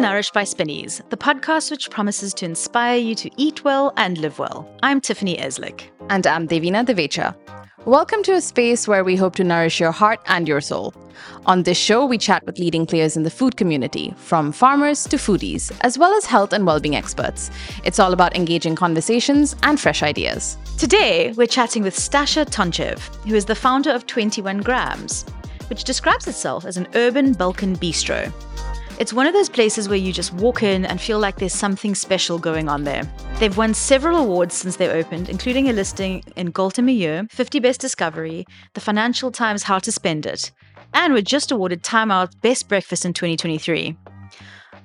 Nourished 0.00 0.32
by 0.32 0.44
Spinneys, 0.44 1.02
the 1.10 1.16
podcast 1.18 1.70
which 1.70 1.90
promises 1.90 2.32
to 2.32 2.46
inspire 2.46 2.96
you 2.96 3.14
to 3.16 3.30
eat 3.36 3.64
well 3.64 3.92
and 3.98 4.16
live 4.16 4.38
well. 4.38 4.66
I'm 4.82 4.98
Tiffany 4.98 5.36
Eslick. 5.36 5.82
And 6.08 6.26
I'm 6.26 6.48
Devina 6.48 6.86
Divecha. 6.86 7.36
Welcome 7.84 8.22
to 8.22 8.32
a 8.32 8.40
space 8.40 8.88
where 8.88 9.04
we 9.04 9.14
hope 9.14 9.36
to 9.36 9.44
nourish 9.44 9.78
your 9.78 9.92
heart 9.92 10.20
and 10.24 10.48
your 10.48 10.62
soul. 10.62 10.94
On 11.44 11.64
this 11.64 11.76
show, 11.76 12.06
we 12.06 12.16
chat 12.16 12.46
with 12.46 12.58
leading 12.58 12.86
players 12.86 13.14
in 13.14 13.24
the 13.24 13.30
food 13.30 13.58
community, 13.58 14.14
from 14.16 14.52
farmers 14.52 15.04
to 15.04 15.18
foodies, 15.18 15.70
as 15.82 15.98
well 15.98 16.14
as 16.14 16.24
health 16.24 16.54
and 16.54 16.64
well-being 16.64 16.96
experts. 16.96 17.50
It's 17.84 17.98
all 17.98 18.14
about 18.14 18.34
engaging 18.34 18.76
conversations 18.76 19.54
and 19.64 19.78
fresh 19.78 20.02
ideas. 20.02 20.56
Today, 20.78 21.32
we're 21.32 21.46
chatting 21.46 21.82
with 21.82 21.94
Stasha 21.94 22.46
Toncev, 22.46 23.00
who 23.26 23.34
is 23.34 23.44
the 23.44 23.54
founder 23.54 23.90
of 23.90 24.06
21 24.06 24.62
Grams, 24.62 25.26
which 25.68 25.84
describes 25.84 26.26
itself 26.26 26.64
as 26.64 26.78
an 26.78 26.88
urban 26.94 27.34
Balkan 27.34 27.76
bistro. 27.76 28.32
It's 29.00 29.14
one 29.14 29.26
of 29.26 29.32
those 29.32 29.48
places 29.48 29.88
where 29.88 29.96
you 29.96 30.12
just 30.12 30.34
walk 30.34 30.62
in 30.62 30.84
and 30.84 31.00
feel 31.00 31.18
like 31.18 31.36
there's 31.36 31.54
something 31.54 31.94
special 31.94 32.38
going 32.38 32.68
on 32.68 32.84
there. 32.84 33.10
They've 33.38 33.56
won 33.56 33.72
several 33.72 34.18
awards 34.18 34.54
since 34.54 34.76
they 34.76 34.90
opened, 34.90 35.30
including 35.30 35.70
a 35.70 35.72
listing 35.72 36.22
in 36.36 36.50
Gault 36.50 36.74
& 36.74 36.76
Millau, 36.76 37.32
50 37.32 37.60
Best 37.60 37.80
Discovery, 37.80 38.44
the 38.74 38.80
Financial 38.82 39.32
Times 39.32 39.62
How 39.62 39.78
to 39.78 39.90
Spend 39.90 40.26
It, 40.26 40.52
and 40.92 41.14
were 41.14 41.22
just 41.22 41.50
awarded 41.50 41.82
Time 41.82 42.10
Out 42.10 42.38
Best 42.42 42.68
Breakfast 42.68 43.06
in 43.06 43.14
2023. 43.14 43.96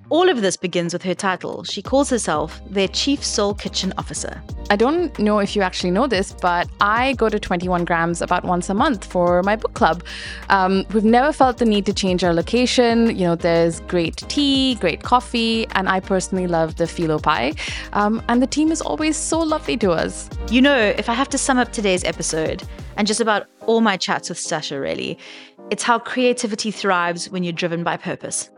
All 0.09 0.29
of 0.29 0.41
this 0.41 0.55
begins 0.55 0.93
with 0.93 1.01
her 1.03 1.15
title. 1.15 1.63
She 1.63 1.81
calls 1.81 2.11
herself 2.11 2.61
their 2.69 2.87
Chief 2.87 3.25
Soul 3.25 3.55
Kitchen 3.55 3.91
Officer. 3.97 4.39
I 4.69 4.75
don't 4.75 5.17
know 5.17 5.39
if 5.39 5.55
you 5.55 5.63
actually 5.63 5.91
know 5.91 6.05
this, 6.05 6.31
but 6.31 6.69
I 6.79 7.13
go 7.13 7.27
to 7.27 7.39
21 7.39 7.85
grams 7.85 8.21
about 8.21 8.43
once 8.43 8.69
a 8.69 8.75
month 8.75 9.03
for 9.03 9.41
my 9.41 9.55
book 9.55 9.73
club. 9.73 10.03
Um, 10.49 10.85
we've 10.93 11.03
never 11.03 11.33
felt 11.33 11.57
the 11.57 11.65
need 11.65 11.87
to 11.87 11.93
change 11.93 12.23
our 12.23 12.33
location. 12.33 13.15
You 13.15 13.25
know, 13.27 13.35
there's 13.35 13.79
great 13.81 14.17
tea, 14.17 14.75
great 14.75 15.01
coffee, 15.01 15.67
and 15.71 15.89
I 15.89 15.99
personally 15.99 16.45
love 16.45 16.75
the 16.75 16.85
phyllo 16.85 17.21
pie. 17.21 17.53
Um, 17.93 18.21
and 18.27 18.41
the 18.41 18.47
team 18.47 18.71
is 18.71 18.81
always 18.81 19.17
so 19.17 19.39
lovely 19.39 19.77
to 19.77 19.91
us. 19.91 20.29
You 20.51 20.61
know, 20.61 20.77
if 20.77 21.09
I 21.09 21.13
have 21.13 21.29
to 21.29 21.37
sum 21.37 21.57
up 21.57 21.71
today's 21.71 22.03
episode, 22.03 22.61
and 22.97 23.07
just 23.07 23.19
about 23.19 23.47
all 23.65 23.81
my 23.81 23.97
chats 23.97 24.29
with 24.29 24.39
Sasha, 24.39 24.79
really, 24.79 25.17
it's 25.71 25.83
how 25.83 25.97
creativity 25.97 26.69
thrives 26.69 27.29
when 27.29 27.43
you're 27.43 27.53
driven 27.53 27.83
by 27.83 27.97
purpose. 27.97 28.49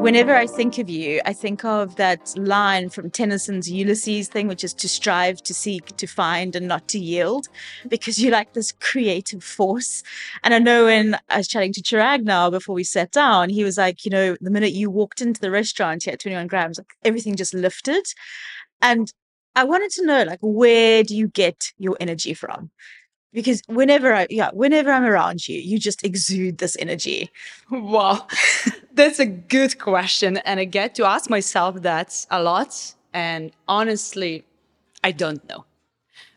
Whenever 0.00 0.34
I 0.34 0.46
think 0.46 0.78
of 0.78 0.88
you, 0.88 1.20
I 1.26 1.32
think 1.32 1.64
of 1.64 1.96
that 1.96 2.32
line 2.38 2.88
from 2.88 3.10
Tennyson's 3.10 3.70
Ulysses 3.70 4.28
thing, 4.28 4.46
which 4.46 4.62
is 4.62 4.72
to 4.74 4.88
strive, 4.88 5.42
to 5.42 5.52
seek, 5.52 5.96
to 5.96 6.06
find, 6.06 6.54
and 6.54 6.68
not 6.68 6.88
to 6.88 6.98
yield, 6.98 7.48
because 7.88 8.18
you're 8.18 8.32
like 8.32 8.52
this 8.52 8.72
creative 8.72 9.42
force. 9.42 10.02
And 10.44 10.54
I 10.54 10.60
know 10.60 10.84
when 10.84 11.18
I 11.28 11.38
was 11.38 11.48
chatting 11.48 11.72
to 11.74 11.82
Chirag 11.82 12.22
now 12.22 12.48
before 12.48 12.76
we 12.76 12.84
sat 12.84 13.10
down, 13.10 13.50
he 13.50 13.64
was 13.64 13.76
like, 13.76 14.04
you 14.04 14.10
know, 14.10 14.36
the 14.40 14.50
minute 14.50 14.72
you 14.72 14.88
walked 14.88 15.20
into 15.20 15.40
the 15.40 15.50
restaurant 15.50 16.04
here 16.04 16.14
at 16.14 16.20
21 16.20 16.46
grams, 16.46 16.78
like 16.78 16.86
everything 17.04 17.34
just 17.34 17.52
lifted. 17.52 18.06
And 18.80 19.12
I 19.56 19.64
wanted 19.64 19.90
to 19.90 20.06
know, 20.06 20.22
like, 20.22 20.38
where 20.40 21.02
do 21.02 21.16
you 21.16 21.28
get 21.28 21.72
your 21.76 21.96
energy 21.98 22.34
from? 22.34 22.70
Because 23.32 23.62
whenever 23.66 24.14
I 24.14 24.26
yeah, 24.30 24.50
whenever 24.52 24.90
I'm 24.90 25.04
around 25.04 25.48
you, 25.48 25.58
you 25.58 25.78
just 25.78 26.04
exude 26.04 26.58
this 26.58 26.76
energy. 26.78 27.30
Wow. 27.70 28.26
That's 28.92 29.18
a 29.18 29.26
good 29.26 29.78
question. 29.78 30.38
And 30.38 30.58
I 30.58 30.64
get 30.64 30.94
to 30.96 31.04
ask 31.04 31.30
myself 31.30 31.82
that 31.82 32.26
a 32.30 32.42
lot. 32.42 32.94
And 33.12 33.52
honestly, 33.68 34.44
I 35.04 35.12
don't 35.12 35.46
know. 35.48 35.64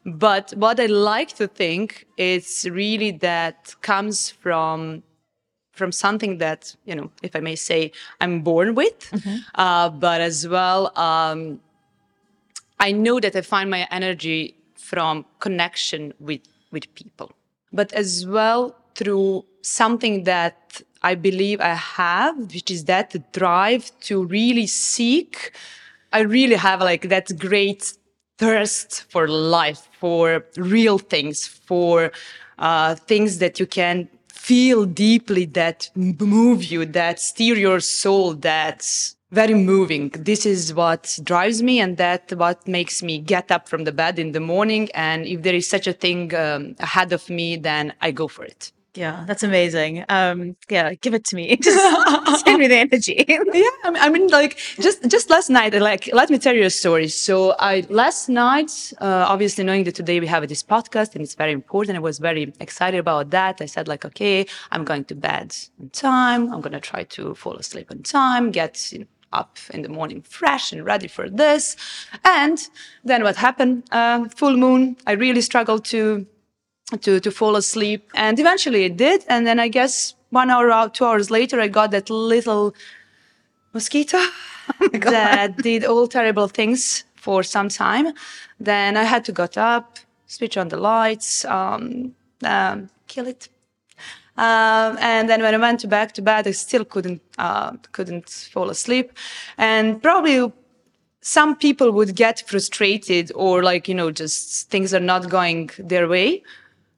But 0.06 0.52
what 0.56 0.80
I 0.80 0.88
like 0.88 1.30
to 1.36 1.48
think 1.48 2.08
is 2.18 2.68
really 2.70 3.12
that 3.12 3.76
comes 3.82 4.30
from 4.30 5.04
from 5.72 5.92
something 5.92 6.38
that 6.40 6.76
you 6.86 6.96
know, 6.96 7.10
if 7.24 7.36
I 7.36 7.40
may 7.40 7.56
say, 7.56 7.92
I'm 8.20 8.42
born 8.42 8.76
with, 8.76 9.00
mm-hmm. 9.12 9.38
uh, 9.56 9.90
but 9.90 10.22
as 10.22 10.48
well, 10.48 10.92
um, 10.98 11.62
I 12.80 12.92
know 12.92 13.20
that 13.20 13.36
I 13.36 13.42
find 13.42 13.70
my 13.70 13.88
energy 13.90 14.56
from 14.76 15.26
connection 15.40 16.14
with 16.20 16.42
with 16.72 16.94
people, 16.96 17.32
but 17.72 17.92
as 17.94 18.26
well 18.26 18.76
through 18.96 19.46
something 19.62 20.24
that 20.24 20.82
I 21.04 21.16
believe 21.16 21.60
I 21.62 21.74
have, 21.74 22.38
which 22.54 22.70
is 22.70 22.86
that 22.86 23.32
drive 23.32 23.92
to 24.02 24.24
really 24.26 24.68
seek. 24.68 25.52
I 26.14 26.22
really 26.22 26.56
have 26.56 26.82
like 26.82 27.10
that 27.10 27.38
great 27.40 27.94
thirst 28.38 29.04
for 29.10 29.28
life, 29.28 29.88
for 30.00 30.46
real 30.58 30.98
things, 30.98 31.48
for 31.48 32.12
uh, 32.60 32.96
things 32.96 33.40
that 33.40 33.60
you 33.60 33.66
can 33.66 34.10
feel 34.28 34.86
deeply 34.86 35.46
that 35.46 35.90
move 35.96 36.64
you, 36.64 36.86
that 36.86 37.20
steer 37.20 37.56
your 37.56 37.80
soul, 37.80 38.34
that 38.34 38.82
very 39.32 39.54
moving. 39.54 40.10
This 40.10 40.46
is 40.46 40.74
what 40.74 41.18
drives 41.24 41.64
me 41.64 41.80
and 41.80 41.98
that 41.98 42.34
what 42.34 42.68
makes 42.68 43.02
me 43.02 43.18
get 43.20 43.50
up 43.52 43.68
from 43.68 43.86
the 43.86 43.92
bed 43.92 44.20
in 44.20 44.34
the 44.34 44.42
morning. 44.42 44.90
And 44.94 45.26
if 45.26 45.42
there 45.42 45.56
is 45.56 45.68
such 45.68 45.88
a 45.88 45.94
thing 45.94 46.36
um, 46.36 46.76
ahead 46.80 47.14
of 47.14 47.30
me, 47.30 47.56
then 47.56 47.94
I 48.02 48.12
go 48.12 48.28
for 48.28 48.44
it. 48.44 48.72
Yeah, 48.94 49.24
that's 49.26 49.42
amazing. 49.42 50.04
Um, 50.10 50.58
yeah, 50.70 50.96
give 50.96 51.14
it 51.14 51.24
to 51.28 51.38
me. 51.38 51.56
Just 51.62 52.44
send 52.44 52.60
me 52.60 52.68
the 52.68 52.76
energy. 52.76 53.24
yeah, 53.30 53.70
I 53.86 54.10
mean, 54.10 54.28
like 54.28 54.58
just 54.82 55.10
just 55.10 55.30
last 55.30 55.50
night, 55.50 55.74
like 55.80 56.10
let 56.12 56.30
me 56.30 56.38
tell 56.38 56.54
you 56.54 56.66
a 56.66 56.70
story. 56.70 57.08
So 57.08 57.56
I 57.58 57.86
last 57.88 58.28
night, 58.28 58.92
uh, 59.00 59.26
obviously 59.30 59.64
knowing 59.64 59.86
that 59.86 59.96
today 59.96 60.20
we 60.20 60.28
have 60.28 60.46
this 60.50 60.62
podcast 60.62 61.16
and 61.16 61.24
it's 61.24 61.36
very 61.36 61.54
important, 61.54 61.96
I 61.96 62.02
was 62.02 62.20
very 62.20 62.54
excited 62.60 63.00
about 63.00 63.30
that. 63.30 63.62
I 63.62 63.66
said 63.66 63.88
like, 63.88 64.04
okay, 64.04 64.46
I'm 64.72 64.84
going 64.84 65.06
to 65.06 65.16
bed 65.16 65.56
on 65.80 65.90
time. 65.92 66.54
I'm 66.54 66.60
gonna 66.60 66.82
try 66.82 67.04
to 67.16 67.34
fall 67.34 67.56
asleep 67.56 67.92
on 67.92 68.04
time, 68.04 68.52
get 68.52 68.92
you 68.92 69.00
know, 69.00 69.06
up 69.34 69.58
in 69.74 69.82
the 69.82 69.90
morning 69.90 70.22
fresh 70.22 70.72
and 70.72 70.86
ready 70.86 71.08
for 71.08 71.30
this. 71.30 71.76
And 72.24 72.58
then 73.04 73.24
what 73.24 73.36
happened? 73.36 73.84
Uh, 73.92 74.28
full 74.30 74.58
moon. 74.58 74.98
I 75.08 75.14
really 75.14 75.42
struggled 75.42 75.86
to 75.86 76.26
to 77.02 77.20
to 77.20 77.32
fall 77.32 77.56
asleep, 77.56 78.10
and 78.14 78.40
eventually 78.40 78.84
it 78.84 78.98
did. 78.98 79.24
And 79.28 79.48
then 79.48 79.60
I 79.60 79.70
guess 79.70 80.16
one 80.30 80.50
hour 80.50 80.72
out, 80.72 80.96
two 80.96 81.06
hours 81.06 81.30
later, 81.30 81.60
I 81.62 81.68
got 81.68 81.92
that 81.92 82.10
little 82.10 82.74
mosquito 83.74 84.18
oh 84.82 84.88
that 84.90 85.58
did 85.58 85.86
all 85.86 86.08
terrible 86.08 86.48
things 86.48 87.04
for 87.16 87.44
some 87.44 87.70
time. 87.70 88.14
Then 88.60 88.98
I 88.98 89.04
had 89.04 89.24
to 89.26 89.32
get 89.32 89.58
up, 89.58 90.00
switch 90.28 90.58
on 90.58 90.70
the 90.70 90.78
lights, 90.78 91.46
um, 91.46 92.16
um, 92.44 92.90
kill 93.08 93.28
it. 93.28 93.50
Um, 94.38 94.98
and 95.00 95.30
then 95.30 95.42
when 95.42 95.54
I 95.54 95.58
went 95.58 95.88
back 95.90 96.14
to 96.14 96.22
bed, 96.22 96.48
I 96.48 96.52
still 96.52 96.86
couldn't 96.86 97.22
uh, 97.38 97.74
couldn't 97.92 98.30
fall 98.30 98.70
asleep, 98.70 99.12
and 99.58 100.02
probably 100.02 100.52
some 101.22 101.56
people 101.56 101.92
would 101.92 102.16
get 102.16 102.44
frustrated 102.48 103.32
or 103.36 103.62
like 103.62 103.88
you 103.88 103.96
know 103.96 104.12
just 104.12 104.70
things 104.70 104.94
are 104.94 105.00
not 105.00 105.30
going 105.30 105.70
their 105.78 106.08
way. 106.08 106.44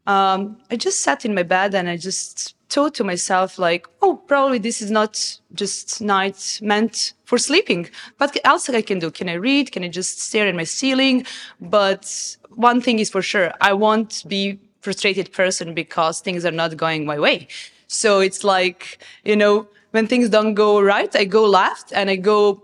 Um, 0.06 0.58
I 0.70 0.76
just 0.76 1.02
sat 1.02 1.26
in 1.26 1.34
my 1.34 1.44
bed 1.44 1.74
and 1.74 1.88
I 1.88 1.98
just 1.98 2.56
thought 2.70 2.96
to 2.96 3.04
myself 3.04 3.58
like, 3.60 3.88
oh, 4.02 4.16
probably 4.28 4.58
this 4.58 4.82
is 4.82 4.92
not 4.92 5.40
just 5.54 6.02
night 6.02 6.60
meant 6.62 7.14
for 7.26 7.38
sleeping. 7.38 7.90
What 8.18 8.36
else 8.44 8.70
I 8.70 8.82
can 8.82 9.00
do? 9.00 9.12
Can 9.12 9.30
I 9.30 9.34
read? 9.34 9.72
Can 9.72 9.84
I 9.84 9.88
just 9.88 10.20
stare 10.20 10.48
at 10.48 10.56
my 10.56 10.64
ceiling? 10.66 11.26
But 11.62 12.36
one 12.50 12.82
thing 12.82 13.00
is 13.00 13.10
for 13.10 13.22
sure, 13.22 13.54
I 13.62 13.74
won't 13.74 14.24
be 14.28 14.60
frustrated 14.84 15.32
person 15.32 15.74
because 15.74 16.20
things 16.20 16.46
are 16.46 16.52
not 16.52 16.78
going 16.78 17.06
my 17.06 17.18
way. 17.18 17.48
So 17.88 18.20
it's 18.20 18.44
like, 18.44 19.00
you 19.24 19.36
know, 19.36 19.68
when 19.92 20.08
things 20.08 20.30
don't 20.30 20.56
go 20.56 20.82
right, 20.82 21.16
I 21.16 21.26
go 21.26 21.46
left 21.46 21.94
and 21.94 22.10
I 22.10 22.18
go 22.18 22.64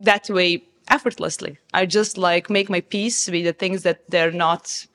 that 0.00 0.30
way 0.30 0.64
effortlessly. 0.88 1.58
I 1.74 1.86
just 1.86 2.16
like 2.16 2.48
make 2.48 2.70
my 2.70 2.80
peace 2.80 3.28
with 3.28 3.44
the 3.44 3.52
things 3.52 3.82
that 3.82 4.08
they're 4.08 4.32
not 4.32 4.86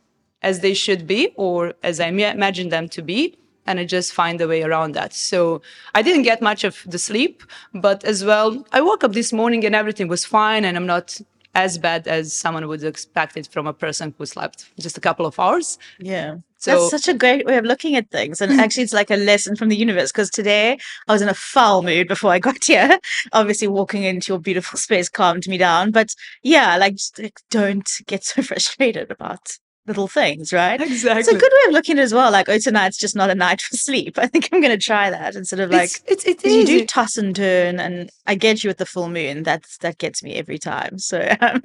as 0.41 0.59
they 0.61 0.73
should 0.73 1.05
be 1.07 1.33
or 1.35 1.73
as 1.83 1.99
I 1.99 2.07
imagine 2.07 2.69
them 2.69 2.89
to 2.89 3.01
be. 3.01 3.37
And 3.67 3.79
I 3.79 3.85
just 3.85 4.13
find 4.13 4.39
a 4.39 4.47
way 4.47 4.61
around 4.61 4.93
that. 4.93 5.11
So 5.13 5.61
I 5.95 6.03
didn't 6.03 6.21
get 6.21 6.39
much 6.41 6.63
of 6.63 6.83
the 6.85 6.99
sleep, 6.99 7.43
but 7.73 8.03
as 8.03 8.23
well, 8.23 8.65
I 8.71 8.81
woke 8.81 9.03
up 9.03 9.13
this 9.13 9.33
morning 9.33 9.65
and 9.65 9.73
everything 9.73 10.07
was 10.07 10.23
fine 10.23 10.65
and 10.65 10.77
I'm 10.77 10.85
not 10.85 11.19
as 11.55 11.77
bad 11.77 12.07
as 12.07 12.31
someone 12.31 12.67
would 12.67 12.83
expect 12.83 13.37
it 13.37 13.47
from 13.47 13.65
a 13.65 13.73
person 13.73 14.13
who 14.17 14.25
slept 14.25 14.69
just 14.79 14.97
a 14.97 15.01
couple 15.01 15.25
of 15.25 15.39
hours. 15.39 15.79
Yeah. 15.99 16.37
So, 16.65 16.79
That's 16.79 17.03
such 17.03 17.13
a 17.13 17.15
great 17.15 17.45
way 17.45 17.57
of 17.57 17.65
looking 17.65 17.95
at 17.95 18.09
things. 18.09 18.41
And 18.41 18.59
actually, 18.59 18.81
it's 18.81 18.93
like 18.93 19.11
a 19.11 19.15
lesson 19.15 19.55
from 19.55 19.69
the 19.69 19.75
universe 19.75 20.11
because 20.11 20.31
today 20.31 20.79
I 21.07 21.13
was 21.13 21.21
in 21.21 21.29
a 21.29 21.35
foul 21.35 21.83
mood 21.83 22.07
before 22.07 22.31
I 22.31 22.39
got 22.39 22.63
here. 22.63 22.99
Obviously, 23.33 23.67
walking 23.67 24.01
into 24.01 24.31
your 24.31 24.39
beautiful 24.39 24.79
space 24.79 25.07
calmed 25.07 25.47
me 25.47 25.59
down. 25.59 25.91
But 25.91 26.15
yeah, 26.41 26.75
like, 26.77 26.95
just, 26.95 27.19
like 27.19 27.39
don't 27.51 27.87
get 28.07 28.23
so 28.23 28.41
frustrated 28.41 29.11
about 29.11 29.59
little 29.85 30.07
things, 30.07 30.51
right? 30.51 30.81
Exactly. 30.81 31.19
It's 31.19 31.29
a 31.29 31.37
good 31.37 31.51
way 31.53 31.67
of 31.67 31.73
looking 31.73 31.99
at 31.99 32.01
it 32.01 32.05
as 32.05 32.15
well. 32.15 32.31
Like, 32.31 32.49
oh, 32.49 32.57
tonight's 32.57 32.97
just 32.97 33.15
not 33.15 33.29
a 33.29 33.35
night 33.35 33.61
for 33.61 33.77
sleep. 33.77 34.17
I 34.17 34.25
think 34.25 34.49
I'm 34.51 34.59
going 34.59 34.71
to 34.71 34.83
try 34.83 35.11
that 35.11 35.35
instead 35.35 35.59
of 35.59 35.69
like, 35.69 35.91
it's, 36.07 36.25
it's, 36.25 36.43
it's 36.43 36.45
you 36.45 36.65
do 36.65 36.83
toss 36.87 37.15
and 37.15 37.35
turn 37.35 37.79
and 37.79 38.09
I 38.25 38.33
get 38.33 38.63
you 38.63 38.71
with 38.71 38.77
the 38.77 38.87
full 38.87 39.09
moon. 39.09 39.43
That's, 39.43 39.77
that 39.77 39.99
gets 39.99 40.23
me 40.23 40.33
every 40.33 40.57
time. 40.57 40.97
So, 40.97 41.31
um, 41.41 41.61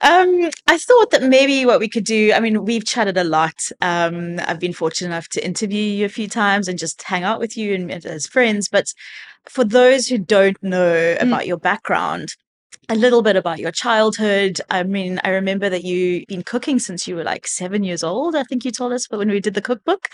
Um, 0.00 0.50
I 0.66 0.78
thought 0.78 1.10
that 1.10 1.22
maybe 1.22 1.64
what 1.64 1.80
we 1.80 1.88
could 1.88 2.04
do, 2.04 2.32
I 2.34 2.40
mean, 2.40 2.64
we've 2.64 2.84
chatted 2.84 3.16
a 3.16 3.24
lot. 3.24 3.54
Um, 3.80 4.38
I've 4.46 4.60
been 4.60 4.72
fortunate 4.72 5.08
enough 5.08 5.28
to 5.30 5.44
interview 5.44 5.82
you 5.82 6.04
a 6.06 6.10
few 6.10 6.28
times 6.28 6.68
and 6.68 6.78
just 6.78 7.02
hang 7.02 7.24
out 7.24 7.40
with 7.40 7.56
you 7.56 7.74
and, 7.74 7.90
and 7.90 8.04
as 8.04 8.26
friends. 8.26 8.68
But 8.68 8.92
for 9.44 9.64
those 9.64 10.06
who 10.06 10.18
don't 10.18 10.62
know 10.62 11.16
about 11.20 11.46
your 11.46 11.56
background, 11.56 12.34
a 12.88 12.94
little 12.94 13.22
bit 13.22 13.36
about 13.36 13.58
your 13.58 13.72
childhood. 13.72 14.60
I 14.70 14.82
mean, 14.82 15.20
I 15.24 15.30
remember 15.30 15.68
that 15.68 15.84
you've 15.84 16.26
been 16.26 16.42
cooking 16.42 16.78
since 16.78 17.08
you 17.08 17.16
were 17.16 17.24
like 17.24 17.46
seven 17.46 17.82
years 17.82 18.02
old. 18.04 18.36
I 18.36 18.44
think 18.44 18.64
you 18.64 18.70
told 18.70 18.92
us 18.92 19.06
but 19.06 19.18
when 19.18 19.30
we 19.30 19.40
did 19.40 19.54
the 19.54 19.62
cookbook. 19.62 20.08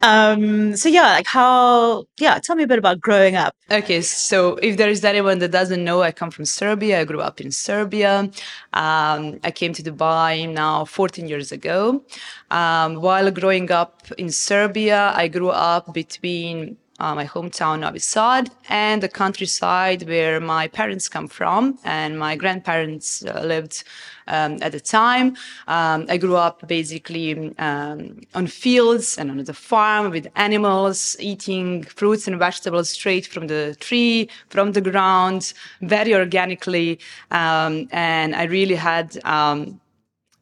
Um, 0.00 0.76
so 0.76 0.88
yeah, 0.88 1.12
like 1.12 1.26
how? 1.26 2.04
Yeah, 2.18 2.38
tell 2.38 2.56
me 2.56 2.64
a 2.64 2.66
bit 2.66 2.78
about 2.78 3.00
growing 3.00 3.36
up. 3.36 3.54
Okay, 3.70 4.00
so 4.00 4.56
if 4.56 4.76
there 4.76 4.88
is 4.88 5.04
anyone 5.04 5.38
that 5.40 5.50
doesn't 5.50 5.84
know, 5.84 6.02
I 6.02 6.12
come 6.12 6.30
from 6.30 6.44
Serbia. 6.44 7.00
I 7.00 7.04
grew 7.04 7.20
up 7.20 7.40
in 7.40 7.50
Serbia. 7.50 8.30
Um, 8.72 9.40
I 9.44 9.50
came 9.54 9.72
to 9.74 9.82
Dubai 9.82 10.50
now 10.50 10.84
14 10.84 11.28
years 11.28 11.52
ago. 11.52 12.02
Um, 12.50 13.00
while 13.00 13.30
growing 13.30 13.70
up 13.70 14.02
in 14.16 14.30
Serbia, 14.30 15.12
I 15.14 15.28
grew 15.28 15.50
up 15.50 15.92
between 15.92 16.76
uh, 17.00 17.14
my 17.14 17.26
hometown 17.26 17.80
Novi 17.80 17.98
Sad 17.98 18.50
and 18.68 19.02
the 19.02 19.08
countryside 19.08 20.06
where 20.08 20.40
my 20.40 20.68
parents 20.68 21.08
come 21.08 21.28
from 21.28 21.78
and 21.84 22.18
my 22.18 22.36
grandparents 22.36 23.24
uh, 23.24 23.42
lived 23.44 23.84
um, 24.26 24.58
at 24.62 24.72
the 24.72 24.80
time. 24.80 25.36
Um, 25.68 26.06
I 26.08 26.16
grew 26.16 26.36
up 26.36 26.66
basically 26.66 27.56
um, 27.58 28.20
on 28.34 28.46
fields 28.46 29.18
and 29.18 29.30
on 29.30 29.42
the 29.44 29.54
farm 29.54 30.10
with 30.10 30.28
animals, 30.36 31.16
eating 31.18 31.82
fruits 31.84 32.26
and 32.26 32.38
vegetables 32.38 32.90
straight 32.90 33.26
from 33.26 33.48
the 33.48 33.76
tree, 33.80 34.28
from 34.48 34.72
the 34.72 34.80
ground, 34.80 35.52
very 35.82 36.14
organically. 36.14 36.98
Um, 37.30 37.88
and 37.90 38.34
I 38.34 38.44
really 38.44 38.76
had 38.76 39.18
um, 39.24 39.80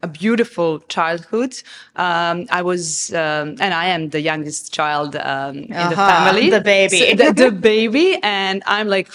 a 0.02 0.08
beautiful 0.08 0.80
childhood. 0.80 1.54
Um, 1.96 2.46
I 2.50 2.62
was, 2.62 3.12
um, 3.14 3.56
and 3.60 3.72
I 3.74 3.86
am 3.86 4.10
the 4.10 4.20
youngest 4.20 4.72
child 4.72 5.16
um, 5.16 5.56
in 5.56 5.72
uh-huh, 5.72 5.90
the 5.90 5.96
family, 5.96 6.50
the 6.50 6.60
baby, 6.60 6.98
so 6.98 7.14
the, 7.14 7.32
the, 7.32 7.50
baby, 7.72 8.18
and 8.22 8.62
I'm 8.66 8.88
like 8.88 9.08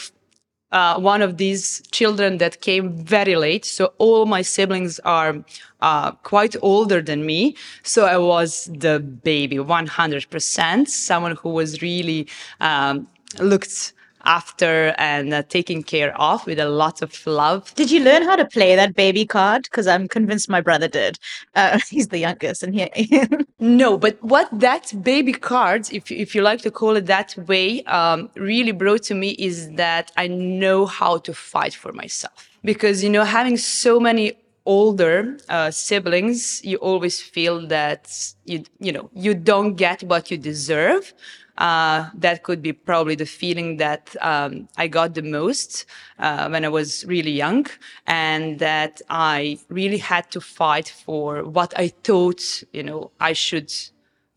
uh, 0.72 1.00
one 1.00 1.22
of 1.22 1.38
these 1.38 1.82
children 1.92 2.38
that 2.40 2.62
came 2.62 2.92
very 2.92 3.36
late. 3.36 3.66
So 3.66 3.94
all 3.98 4.26
my 4.26 4.42
siblings 4.42 5.00
are 5.00 5.44
uh, 5.82 6.12
quite 6.12 6.56
older 6.62 7.02
than 7.02 7.26
me. 7.26 7.56
So 7.84 8.06
I 8.06 8.18
was 8.18 8.70
the 8.74 9.00
baby, 9.00 9.58
100%, 9.58 10.88
someone 10.88 11.36
who 11.36 11.50
was 11.50 11.82
really 11.82 12.28
um, 12.60 13.08
looked 13.40 13.94
after 14.28 14.94
and 14.98 15.34
uh, 15.34 15.42
taken 15.44 15.82
care 15.82 16.16
of 16.22 16.46
with 16.46 16.60
a 16.60 16.70
lot 16.70 17.02
of 17.02 17.26
love. 17.26 17.74
Did 17.76 17.90
you 17.90 18.02
learn 18.02 18.24
how 18.24 18.36
to 18.36 18.46
play 18.46 18.76
that 18.76 18.94
baby 18.94 19.26
card? 19.26 19.64
Because 19.64 19.88
I'm 19.88 20.08
convinced 20.08 20.50
my 20.50 20.62
brother 20.62 20.88
did. 20.88 21.18
Uh, 21.56 21.80
he's 21.90 22.10
the 22.10 22.20
youngest, 22.20 22.62
and 22.62 22.76
he. 22.76 23.24
no, 23.60 23.98
but 23.98 24.22
what 24.24 24.48
that 24.52 24.94
baby 25.02 25.34
card, 25.34 25.92
if 25.92 26.12
if 26.12 26.36
you 26.36 26.42
like 26.42 26.62
to 26.62 26.72
call 26.72 26.96
it 26.96 27.06
that 27.08 27.36
way, 27.48 27.84
um, 27.84 28.30
really 28.36 28.74
brought 28.74 29.04
to 29.04 29.16
me 29.16 29.30
is 29.32 29.72
that 29.72 30.12
I 30.18 30.28
know 30.28 30.86
how 30.86 31.18
to 31.20 31.34
fight 31.34 31.74
for 31.74 31.94
myself. 31.94 32.50
Because 32.64 33.04
you 33.04 33.10
know, 33.10 33.24
having 33.24 33.58
so 33.58 34.00
many 34.00 34.34
older 34.68 35.38
uh, 35.48 35.72
siblings, 35.72 36.64
you 36.64 36.78
always 36.78 37.22
feel 37.22 37.66
that 37.68 38.14
you 38.46 38.64
you 38.80 38.92
know 38.92 39.10
you 39.14 39.34
don't 39.34 39.76
get 39.76 40.04
what 40.04 40.30
you 40.30 40.38
deserve. 40.38 41.14
Uh, 41.58 42.10
that 42.14 42.44
could 42.44 42.62
be 42.62 42.72
probably 42.72 43.16
the 43.16 43.26
feeling 43.26 43.78
that 43.78 44.16
um, 44.22 44.68
I 44.78 44.88
got 44.88 45.16
the 45.16 45.24
most 45.24 45.86
uh, 46.20 46.48
when 46.50 46.64
I 46.64 46.70
was 46.70 47.04
really 47.06 47.32
young, 47.32 47.66
and 48.06 48.60
that 48.60 49.02
I 49.10 49.58
really 49.70 49.98
had 49.98 50.30
to 50.32 50.42
fight 50.42 50.90
for 51.06 51.44
what 51.44 51.74
I 51.78 51.88
thought, 52.04 52.64
you 52.74 52.84
know, 52.84 53.12
I 53.20 53.34
should 53.34 53.74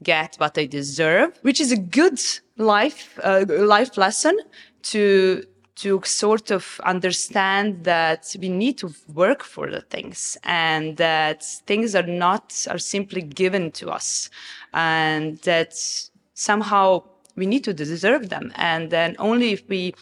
get, 0.02 0.36
what 0.38 0.56
I 0.56 0.66
deserve, 0.66 1.38
which 1.42 1.60
is 1.60 1.72
a 1.72 1.76
good 1.76 2.18
life 2.56 3.18
uh, 3.22 3.44
life 3.48 3.96
lesson 3.96 4.38
to 4.82 5.44
to 5.76 6.00
sort 6.04 6.50
of 6.50 6.78
understand 6.84 7.84
that 7.84 8.36
we 8.38 8.50
need 8.50 8.76
to 8.76 8.92
work 9.14 9.42
for 9.42 9.70
the 9.70 9.80
things 9.80 10.36
and 10.44 10.98
that 10.98 11.42
things 11.66 11.94
are 11.94 12.06
not 12.06 12.66
are 12.68 12.78
simply 12.78 13.22
given 13.22 13.70
to 13.72 13.90
us 13.90 14.28
and 14.74 15.38
that 15.38 15.74
somehow 16.34 17.02
we 17.36 17.46
need 17.46 17.64
to 17.64 17.72
deserve 17.72 18.28
them. 18.28 18.52
And 18.56 18.90
then 18.90 19.16
only 19.18 19.52
if 19.52 19.68
we 19.68 19.94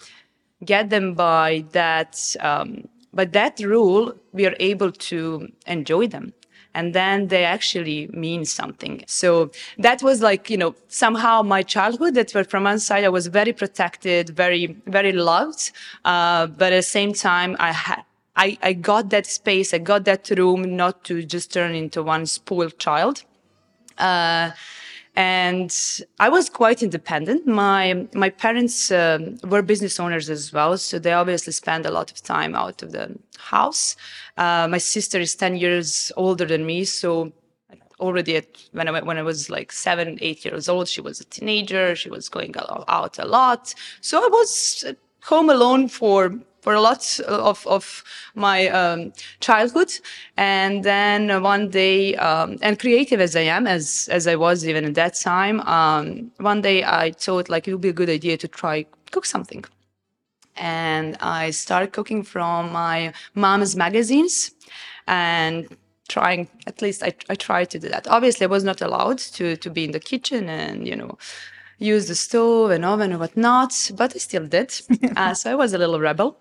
get 0.65 0.91
them 0.91 1.15
by 1.15 1.65
that, 1.73 2.37
um, 2.41 2.89
by 3.13 3.25
that 3.27 3.61
rule, 3.61 4.15
we 4.33 4.47
are 4.47 4.57
able 4.61 4.93
to 4.93 5.49
enjoy 5.67 6.07
them. 6.09 6.33
And 6.75 6.95
then 6.95 7.29
they 7.29 7.45
actually 7.45 8.09
mean 8.13 8.45
something. 8.45 9.03
So 9.07 9.51
that 9.79 10.03
was 10.03 10.21
like, 10.21 10.51
you 10.51 10.57
know, 10.57 10.75
somehow 10.89 11.43
my 11.43 11.63
childhood 11.63 12.15
that 12.15 12.33
were 12.35 12.45
from 12.45 12.65
one 12.65 12.79
side, 12.79 13.05
I 13.05 13.09
was 13.09 13.27
very 13.27 13.53
protected, 13.53 14.31
very, 14.31 14.77
very 14.87 15.13
loved. 15.13 15.73
Uh, 16.05 16.47
but 16.47 16.73
at 16.73 16.77
the 16.77 16.83
same 16.83 17.15
time, 17.15 17.57
I 17.59 17.73
had, 17.73 18.05
I, 18.37 18.59
I 18.63 18.75
got 18.75 19.11
that 19.11 19.27
space, 19.27 19.75
I 19.75 19.79
got 19.79 20.05
that 20.05 20.31
room 20.31 20.77
not 20.77 21.03
to 21.05 21.25
just 21.25 21.53
turn 21.53 21.75
into 21.75 22.03
one 22.03 22.27
spoiled 22.27 22.79
child. 22.79 23.25
Uh, 23.97 24.51
and 25.19 25.77
I 26.21 26.29
was 26.29 26.49
quite 26.49 26.81
independent. 26.81 27.45
My 27.45 28.07
my 28.15 28.31
parents 28.31 28.93
um, 28.93 29.37
were 29.43 29.63
business 29.63 29.99
owners 29.99 30.31
as 30.31 30.53
well, 30.53 30.79
so 30.79 31.01
they 31.01 31.13
obviously 31.13 31.53
spent 31.53 31.87
a 31.87 31.91
lot 31.91 32.13
of 32.13 32.23
time 32.23 32.55
out 32.55 32.85
of 32.85 32.93
the 32.93 33.19
house. 33.37 33.97
Uh, 34.37 34.69
my 34.71 34.79
sister 34.79 35.19
is 35.19 35.35
ten 35.35 35.57
years 35.57 36.13
older 36.17 36.45
than 36.45 36.65
me, 36.65 36.85
so 36.85 37.33
already 37.99 38.37
at, 38.37 38.47
when 38.71 38.87
I 38.87 39.01
when 39.03 39.19
I 39.19 39.25
was 39.25 39.51
like 39.51 39.73
seven, 39.73 40.19
eight 40.21 40.45
years 40.45 40.69
old, 40.69 40.87
she 40.87 41.01
was 41.01 41.21
a 41.21 41.25
teenager. 41.25 41.97
She 41.97 42.11
was 42.11 42.29
going 42.29 42.55
out 42.87 43.19
a 43.19 43.27
lot, 43.27 43.75
so 44.01 44.25
I 44.25 44.29
was 44.29 44.85
home 45.25 45.51
alone 45.51 45.89
for 45.89 46.33
for 46.69 46.75
a 46.75 46.83
lot 46.83 47.19
of, 47.21 47.67
of 47.67 48.05
my 48.35 48.69
um, 48.69 49.11
childhood. 49.41 49.91
And 50.37 50.85
then 50.85 51.43
one 51.43 51.71
day, 51.71 52.15
um, 52.17 52.59
and 52.61 52.79
creative 52.79 53.23
as 53.23 53.35
I 53.35 53.47
am, 53.57 53.67
as, 53.67 54.07
as 54.13 54.27
I 54.27 54.37
was 54.37 54.69
even 54.69 54.85
at 54.85 54.95
that 54.97 55.15
time, 55.15 55.63
um, 55.63 56.31
one 56.37 56.61
day 56.61 56.85
I 56.85 57.13
thought 57.13 57.49
like 57.49 57.67
it 57.67 57.73
would 57.73 57.81
be 57.81 57.89
a 57.89 57.95
good 57.95 58.11
idea 58.11 58.37
to 58.37 58.49
try 58.49 58.85
cook 59.13 59.25
something. 59.25 59.65
And 60.57 61.17
I 61.23 61.53
started 61.53 61.95
cooking 61.95 62.23
from 62.23 62.71
my 62.71 63.15
mom's 63.35 63.75
magazines 63.75 64.51
and 65.07 65.75
trying, 66.11 66.49
at 66.67 66.83
least 66.83 67.03
I, 67.03 67.15
I 67.31 67.35
tried 67.35 67.71
to 67.71 67.79
do 67.79 67.89
that. 67.89 68.07
Obviously, 68.09 68.45
I 68.45 68.49
was 68.49 68.63
not 68.63 68.83
allowed 68.83 69.21
to, 69.37 69.57
to 69.57 69.71
be 69.71 69.85
in 69.85 69.93
the 69.93 70.01
kitchen 70.01 70.51
and, 70.51 70.87
you 70.87 70.97
know, 70.97 71.17
use 71.79 72.09
the 72.09 72.15
stove 72.15 72.71
and 72.71 72.85
oven 72.85 73.13
and 73.13 73.21
whatnot, 73.21 73.91
but 73.97 74.15
I 74.15 74.19
still 74.19 74.47
did. 74.47 74.75
uh, 75.17 75.35
so 75.35 75.53
I 75.53 75.55
was 75.55 75.73
a 75.73 75.79
little 75.79 76.01
rebel 76.01 76.39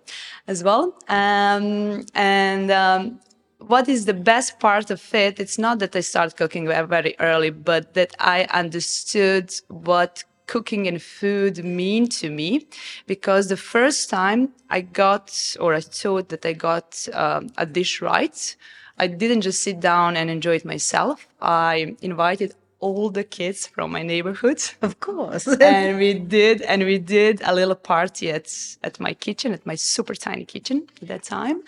as 0.47 0.63
well. 0.63 0.95
Um, 1.07 2.05
and 2.15 2.71
um, 2.71 3.19
what 3.59 3.87
is 3.87 4.05
the 4.05 4.13
best 4.13 4.59
part 4.59 4.89
of 4.91 5.01
it? 5.13 5.39
It's 5.39 5.57
not 5.57 5.79
that 5.79 5.95
I 5.95 6.01
started 6.01 6.35
cooking 6.37 6.67
very 6.67 7.15
early, 7.19 7.51
but 7.51 7.93
that 7.93 8.15
I 8.19 8.45
understood 8.45 9.53
what 9.67 10.23
cooking 10.47 10.87
and 10.87 11.01
food 11.01 11.63
mean 11.63 12.07
to 12.07 12.29
me 12.29 12.65
because 13.05 13.49
the 13.49 13.57
first 13.57 14.09
time 14.09 14.49
I 14.69 14.81
got 14.81 15.55
or 15.59 15.73
I 15.73 15.81
thought 15.81 16.29
that 16.29 16.45
I 16.45 16.53
got 16.53 17.07
um, 17.13 17.49
a 17.57 17.65
dish 17.65 18.01
right, 18.01 18.55
I 18.97 19.07
didn't 19.07 19.41
just 19.41 19.61
sit 19.61 19.79
down 19.79 20.17
and 20.17 20.29
enjoy 20.29 20.55
it 20.55 20.65
myself. 20.65 21.27
I 21.41 21.95
invited 22.01 22.55
all 22.79 23.09
the 23.09 23.23
kids 23.23 23.67
from 23.67 23.91
my 23.91 24.03
neighborhood. 24.03 24.61
Of 24.81 24.99
course. 24.99 25.47
and 25.61 25.97
we 25.97 26.13
did, 26.13 26.61
and 26.61 26.83
we 26.83 26.97
did 26.99 27.41
a 27.43 27.53
little 27.53 27.75
party 27.75 28.29
at, 28.31 28.53
at 28.83 28.99
my 28.99 29.13
kitchen, 29.13 29.53
at 29.53 29.65
my 29.65 29.75
super 29.75 30.15
tiny 30.15 30.45
kitchen 30.45 30.87
at 31.01 31.07
that 31.07 31.23
time. 31.23 31.63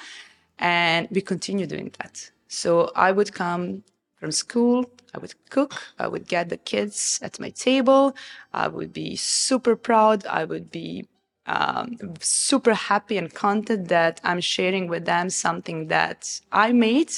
And 0.59 1.07
we 1.11 1.21
continue 1.21 1.65
doing 1.65 1.91
that. 1.99 2.31
So 2.47 2.91
I 2.95 3.11
would 3.11 3.33
come 3.33 3.83
from 4.19 4.31
school, 4.31 4.85
I 5.15 5.19
would 5.19 5.33
cook, 5.49 5.81
I 5.97 6.07
would 6.07 6.27
get 6.27 6.49
the 6.49 6.57
kids 6.57 7.19
at 7.21 7.39
my 7.39 7.49
table, 7.51 8.15
I 8.53 8.67
would 8.67 8.91
be 8.91 9.15
super 9.15 9.75
proud, 9.75 10.25
I 10.27 10.43
would 10.43 10.69
be 10.69 11.07
um, 11.45 11.97
super 12.19 12.73
happy 12.73 13.17
and 13.17 13.33
content 13.33 13.87
that 13.87 14.21
I'm 14.23 14.41
sharing 14.41 14.87
with 14.87 15.05
them 15.05 15.29
something 15.29 15.87
that 15.87 16.41
I 16.51 16.73
made 16.73 17.11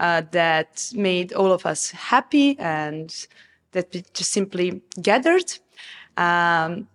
uh, 0.00 0.22
that 0.32 0.90
made 0.94 1.32
all 1.32 1.52
of 1.52 1.66
us 1.66 1.90
happy 1.90 2.58
and 2.58 3.26
that 3.72 3.88
we 3.92 4.04
just 4.14 4.32
simply 4.32 4.82
gathered. 5.00 5.52
Um, 6.16 6.88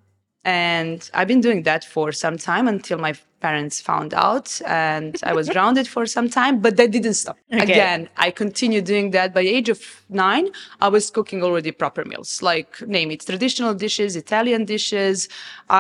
and 0.45 1.09
I've 1.13 1.27
been 1.27 1.41
doing 1.41 1.63
that 1.63 1.85
for 1.85 2.11
some 2.11 2.37
time 2.37 2.67
until 2.67 2.97
my 2.97 3.13
parents 3.47 3.75
found 3.91 4.11
out 4.27 4.47
and 4.87 5.11
I 5.31 5.33
was 5.39 5.45
grounded 5.55 5.85
for 5.95 6.03
some 6.15 6.27
time, 6.39 6.55
but 6.65 6.73
that 6.79 6.89
didn't 6.97 7.17
stop. 7.23 7.37
Okay. 7.53 7.73
Again, 7.73 8.01
I 8.25 8.29
continued 8.43 8.85
doing 8.93 9.07
that. 9.17 9.27
By 9.37 9.43
age 9.57 9.69
of 9.75 9.79
nine, 10.23 10.45
I 10.85 10.87
was 10.95 11.03
cooking 11.17 11.39
already 11.47 11.71
proper 11.83 12.03
meals, 12.11 12.29
like 12.51 12.71
name 12.97 13.09
it, 13.13 13.21
traditional 13.31 13.73
dishes, 13.85 14.09
Italian 14.25 14.61
dishes. 14.75 15.15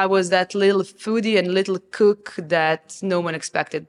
I 0.01 0.05
was 0.15 0.25
that 0.35 0.49
little 0.63 0.83
foodie 1.03 1.35
and 1.39 1.47
little 1.59 1.79
cook 1.99 2.23
that 2.55 2.83
no 3.13 3.17
one 3.27 3.35
expected 3.41 3.85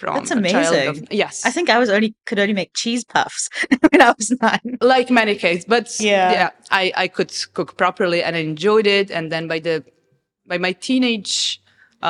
from 0.00 0.12
That's 0.16 0.30
a 0.30 0.34
child 0.54 0.74
of- 0.74 0.96
amazing. 0.96 1.08
yes. 1.22 1.34
I 1.48 1.50
think 1.56 1.66
I 1.76 1.78
was 1.82 1.90
only 1.96 2.10
could 2.28 2.40
only 2.44 2.56
make 2.62 2.70
cheese 2.82 3.02
puffs 3.14 3.42
when 3.90 4.00
I 4.08 4.10
was 4.18 4.28
nine. 4.46 4.68
like 4.94 5.08
many 5.20 5.34
kids, 5.44 5.62
but 5.74 5.86
Yeah. 6.00 6.28
yeah, 6.38 6.50
I, 6.80 6.84
I 7.04 7.06
could 7.16 7.32
cook 7.56 7.70
properly 7.82 8.20
and 8.26 8.32
I 8.38 8.42
enjoyed 8.52 8.86
it. 8.98 9.06
And 9.16 9.24
then 9.32 9.44
by 9.52 9.58
the 9.66 9.76
by 10.50 10.58
my 10.66 10.72
teenage 10.88 11.60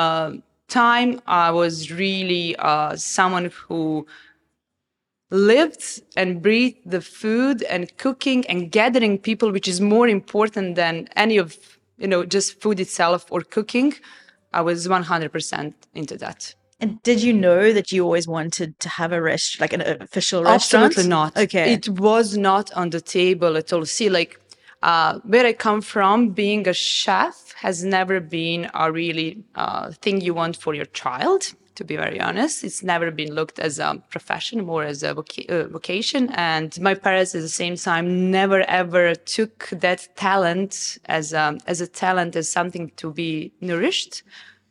uh, 0.01 0.29
time, 0.67 1.21
I 1.27 1.51
was 1.51 1.91
really 1.91 2.55
uh, 2.57 2.95
someone 2.95 3.51
who 3.67 4.05
lived 5.29 6.01
and 6.15 6.41
breathed 6.41 6.79
the 6.85 7.01
food 7.01 7.63
and 7.63 7.95
cooking 7.97 8.45
and 8.47 8.71
gathering 8.71 9.17
people, 9.17 9.51
which 9.51 9.67
is 9.67 9.81
more 9.81 10.07
important 10.07 10.75
than 10.75 11.07
any 11.15 11.37
of 11.37 11.57
you 11.97 12.07
know 12.07 12.25
just 12.25 12.61
food 12.61 12.79
itself 12.79 13.25
or 13.31 13.41
cooking. 13.41 13.93
I 14.53 14.61
was 14.61 14.87
100% 14.87 15.73
into 15.93 16.17
that. 16.17 16.55
And 16.79 17.01
did 17.03 17.21
you 17.21 17.33
know 17.33 17.73
that 17.73 17.91
you 17.91 18.03
always 18.03 18.27
wanted 18.27 18.79
to 18.79 18.89
have 18.89 19.11
a 19.11 19.21
rest, 19.21 19.59
like 19.59 19.73
an 19.73 19.81
official 19.81 20.43
restaurant? 20.43 20.85
Absolutely 20.85 21.09
not. 21.09 21.35
Okay. 21.35 21.73
It 21.73 21.89
was 21.89 22.37
not 22.37 22.71
on 22.73 22.91
the 22.91 23.01
table 23.01 23.57
at 23.57 23.73
all. 23.73 23.83
See, 23.85 24.09
like 24.09 24.39
uh, 24.83 25.19
where 25.19 25.45
I 25.45 25.53
come 25.53 25.81
from, 25.81 26.29
being 26.29 26.67
a 26.67 26.73
chef 26.73 27.53
has 27.57 27.83
never 27.83 28.19
been 28.19 28.69
a 28.73 28.91
really 28.91 29.43
uh, 29.55 29.91
thing 29.91 30.21
you 30.21 30.33
want 30.33 30.57
for 30.57 30.73
your 30.73 30.85
child. 30.85 31.53
To 31.75 31.83
be 31.83 31.95
very 31.95 32.19
honest, 32.19 32.63
it's 32.63 32.81
never 32.81 33.11
been 33.11 33.35
looked 33.35 33.59
as 33.59 33.77
a 33.77 34.01
profession, 34.09 34.65
more 34.65 34.83
as 34.83 35.03
a 35.03 35.11
uh, 35.11 35.67
vocation. 35.67 36.31
And 36.31 36.79
my 36.81 36.95
parents, 36.95 37.35
at 37.35 37.41
the 37.41 37.49
same 37.49 37.75
time, 37.75 38.31
never 38.31 38.61
ever 38.61 39.13
took 39.13 39.69
that 39.69 40.07
talent 40.15 40.97
as 41.05 41.33
a, 41.33 41.57
as 41.67 41.79
a 41.79 41.87
talent 41.87 42.35
as 42.35 42.49
something 42.49 42.91
to 42.95 43.13
be 43.13 43.51
nourished. 43.61 44.23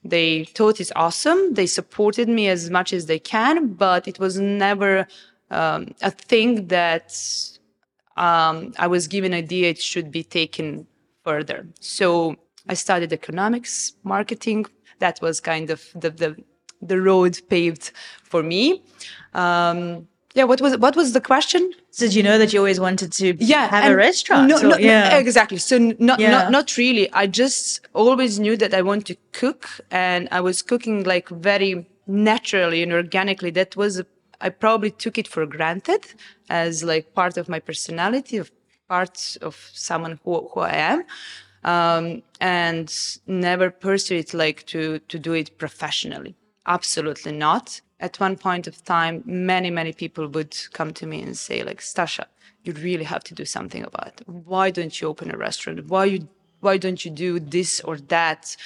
They 0.04 0.44
thought 0.44 0.80
it's 0.80 0.92
awesome. 0.96 1.54
They 1.54 1.66
supported 1.66 2.28
me 2.28 2.48
as 2.48 2.70
much 2.70 2.92
as 2.92 3.06
they 3.06 3.20
can, 3.20 3.74
but 3.74 4.08
it 4.08 4.18
was 4.18 4.40
never 4.40 5.06
um, 5.50 5.94
a 6.02 6.10
thing 6.10 6.66
that 6.68 7.16
um, 8.16 8.72
I 8.78 8.86
was 8.86 9.08
given 9.08 9.32
idea 9.34 9.70
it 9.70 9.78
should 9.80 10.10
be 10.10 10.22
taken 10.24 10.86
further. 11.24 11.66
So 11.80 12.36
I 12.68 12.74
studied 12.74 13.12
economics, 13.12 13.92
marketing. 14.04 14.66
That 15.00 15.18
was 15.20 15.40
kind 15.40 15.70
of 15.70 15.82
the 15.94 16.10
the, 16.10 16.36
the 16.80 17.00
road 17.00 17.38
paved 17.48 17.92
for 18.24 18.42
me. 18.42 18.82
Um, 19.34 20.08
yeah, 20.34 20.44
what 20.44 20.60
was 20.60 20.76
what 20.78 20.96
was 20.96 21.12
the 21.12 21.20
question? 21.20 21.72
Did 21.98 22.14
you 22.14 22.22
know 22.22 22.36
that 22.38 22.52
you 22.52 22.58
always 22.58 22.78
wanted 22.80 23.10
to 23.12 23.34
yeah 23.38 23.68
have 23.68 23.90
a 23.90 23.96
restaurant? 23.96 24.48
no, 24.48 24.56
or- 24.58 24.62
no, 24.62 24.68
no, 24.70 24.76
yeah. 24.76 25.16
exactly 25.16 25.56
so 25.58 25.78
not, 25.98 26.20
Yeah. 26.20 26.30
not 26.30 26.50
not 26.50 26.76
really 26.76 27.10
i 27.14 27.26
just 27.26 27.80
always 27.94 28.38
knew 28.38 28.54
that 28.58 28.74
i 28.74 28.82
want 28.82 29.06
to 29.06 29.16
cook 29.32 29.62
and 29.90 30.28
i 30.30 30.40
was 30.42 30.60
cooking 30.60 31.04
like 31.04 31.28
very 31.30 31.86
naturally 32.06 32.82
and 32.82 32.92
organically 32.92 33.50
that 33.52 33.76
was 33.76 34.02
i 34.40 34.48
probably 34.48 34.90
took 34.90 35.18
it 35.18 35.28
for 35.28 35.46
granted 35.46 36.06
as 36.48 36.84
like 36.84 37.14
part 37.14 37.36
of 37.36 37.48
my 37.48 37.60
personality 37.60 38.36
of 38.36 38.50
part 38.88 39.36
of 39.42 39.70
someone 39.72 40.18
who, 40.24 40.48
who 40.52 40.60
i 40.60 40.72
am 40.72 41.04
um, 41.66 42.22
and 42.40 42.94
never 43.26 43.70
pursued 43.70 44.20
it 44.20 44.34
like 44.34 44.64
to 44.66 45.00
to 45.00 45.18
do 45.18 45.32
it 45.34 45.58
professionally. 45.58 46.34
Absolutely 46.66 47.32
not. 47.32 47.80
At 48.00 48.20
one 48.20 48.36
point 48.36 48.66
of 48.66 48.82
time 48.84 49.22
many 49.26 49.70
many 49.70 49.92
people 49.92 50.28
would 50.28 50.56
come 50.72 50.92
to 50.94 51.06
me 51.06 51.22
and 51.22 51.36
say 51.36 51.62
like 51.62 51.80
stasha 51.80 52.26
you 52.64 52.72
really 52.72 53.04
have 53.04 53.24
to 53.24 53.34
do 53.34 53.44
something 53.44 53.84
about 53.84 54.08
it. 54.08 54.28
Why 54.28 54.70
don't 54.70 55.00
you 55.00 55.08
open 55.08 55.30
a 55.30 55.36
restaurant? 55.36 55.86
Why 55.86 56.04
you 56.06 56.28
why 56.60 56.78
don't 56.78 57.04
you 57.04 57.10
do 57.10 57.38
this 57.38 57.80
or 57.80 57.96
that 58.14 58.56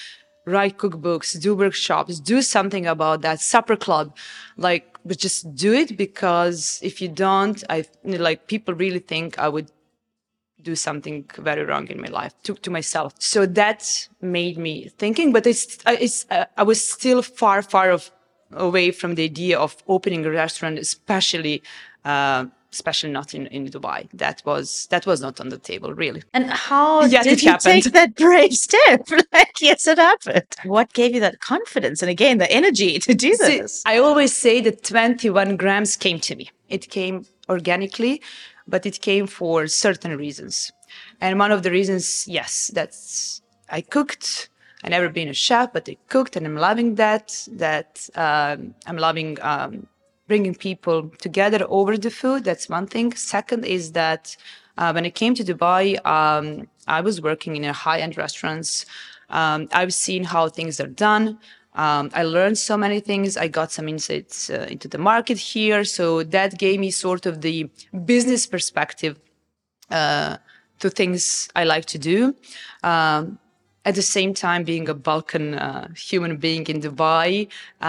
write 0.50 0.78
cookbooks 0.78 1.40
do 1.40 1.54
workshops 1.54 2.20
do 2.20 2.42
something 2.42 2.86
about 2.86 3.22
that 3.22 3.40
supper 3.40 3.76
club. 3.76 4.16
Like 4.56 4.90
but 5.04 5.18
just 5.18 5.54
do 5.54 5.72
it 5.72 5.96
because 5.96 6.78
if 6.82 7.00
you 7.00 7.08
don't 7.08 7.64
i 7.70 7.84
like 8.04 8.46
people 8.46 8.74
really 8.74 8.98
think 8.98 9.38
i 9.38 9.48
would 9.48 9.70
do 10.62 10.76
something 10.76 11.24
very 11.38 11.64
wrong 11.64 11.88
in 11.88 12.00
my 12.00 12.08
life 12.08 12.34
to, 12.42 12.54
to 12.54 12.70
myself. 12.70 13.14
So 13.18 13.46
that 13.46 14.08
made 14.20 14.58
me 14.58 14.90
thinking 14.98 15.32
but 15.32 15.46
it's, 15.46 15.78
it's 15.86 16.26
uh, 16.30 16.44
i 16.56 16.62
was 16.62 16.86
still 16.86 17.22
far 17.22 17.62
far 17.62 17.90
of, 17.90 18.10
away 18.52 18.90
from 18.90 19.14
the 19.14 19.24
idea 19.24 19.58
of 19.58 19.76
opening 19.88 20.26
a 20.26 20.30
restaurant 20.30 20.78
especially 20.78 21.62
uh, 22.04 22.44
especially 22.72 23.10
not 23.10 23.34
in, 23.34 23.46
in 23.48 23.66
dubai 23.68 24.08
that 24.12 24.42
was 24.44 24.86
that 24.90 25.04
was 25.06 25.20
not 25.20 25.40
on 25.40 25.48
the 25.48 25.58
table 25.58 25.92
really 25.94 26.22
And 26.32 26.50
how 26.50 27.04
Yet 27.16 27.24
did 27.24 27.42
you 27.42 27.50
happened. 27.50 27.82
take 27.84 27.92
that 27.92 28.14
brave 28.14 28.54
step? 28.54 29.00
like, 29.32 29.54
yes, 29.60 29.86
it 29.86 29.98
happened. 29.98 30.44
What 30.64 30.92
gave 30.92 31.14
you 31.14 31.20
that 31.20 31.40
confidence 31.40 31.98
and 32.02 32.10
again 32.10 32.38
the 32.38 32.50
energy 32.60 32.98
to 33.06 33.14
do 33.14 33.34
See, 33.34 33.58
this? 33.58 33.82
I 33.86 33.98
always 33.98 34.32
say 34.44 34.60
that 34.66 34.84
21 34.84 35.56
grams 35.56 35.96
came 35.96 36.18
to 36.20 36.36
me. 36.36 36.50
It 36.68 36.88
came 36.90 37.26
organically, 37.48 38.22
but 38.68 38.86
it 38.86 39.00
came 39.00 39.26
for 39.26 39.66
certain 39.66 40.16
reasons. 40.16 40.70
And 41.20 41.38
one 41.38 41.52
of 41.52 41.62
the 41.64 41.70
reasons, 41.70 42.26
yes, 42.28 42.70
that's 42.74 43.42
I 43.70 43.80
cooked. 43.80 44.48
I 44.84 44.88
never 44.88 45.08
been 45.08 45.28
a 45.28 45.34
chef, 45.34 45.72
but 45.72 45.88
I 45.88 45.96
cooked, 46.08 46.36
and 46.36 46.46
I'm 46.46 46.56
loving 46.56 46.94
that. 46.94 47.26
That 47.64 48.08
um, 48.14 48.74
I'm 48.86 48.96
loving 48.96 49.36
um, 49.42 49.86
bringing 50.30 50.54
people 50.54 50.98
together 51.26 51.60
over 51.78 51.92
the 52.06 52.12
food. 52.20 52.40
That's 52.48 52.66
one 52.78 52.86
thing. 52.94 53.08
Second 53.36 53.62
is 53.76 53.84
that 54.00 54.24
uh, 54.78 54.90
when 54.94 55.04
I 55.10 55.12
came 55.22 55.34
to 55.38 55.44
Dubai, 55.52 55.84
um, 56.16 56.46
I 56.98 57.00
was 57.08 57.16
working 57.30 57.52
in 57.58 57.64
a 57.64 57.74
high-end 57.84 58.14
restaurants. 58.24 58.70
Um, 59.38 59.60
I've 59.80 59.94
seen 60.06 60.22
how 60.34 60.44
things 60.48 60.74
are 60.82 60.92
done. 61.08 61.26
Um, 61.84 62.04
I 62.20 62.22
learned 62.36 62.58
so 62.70 62.74
many 62.84 63.00
things. 63.10 63.36
I 63.44 63.46
got 63.48 63.68
some 63.76 63.86
insights 63.94 64.38
uh, 64.50 64.66
into 64.74 64.86
the 64.94 65.00
market 65.12 65.38
here, 65.54 65.82
so 65.98 66.04
that 66.36 66.50
gave 66.64 66.78
me 66.84 66.90
sort 67.06 67.22
of 67.30 67.34
the 67.46 67.56
business 68.12 68.42
perspective 68.54 69.14
uh, 69.98 70.32
to 70.80 70.86
things 71.00 71.22
I 71.60 71.62
like 71.74 71.86
to 71.94 71.98
do. 72.12 72.18
Um, 72.92 73.22
at 73.84 73.94
the 74.00 74.06
same 74.16 74.32
time, 74.34 74.62
being 74.72 74.86
a 74.88 74.96
Balkan 75.08 75.46
uh, 75.54 75.88
human 76.08 76.32
being 76.36 76.64
in 76.72 76.78
Dubai, 76.86 77.30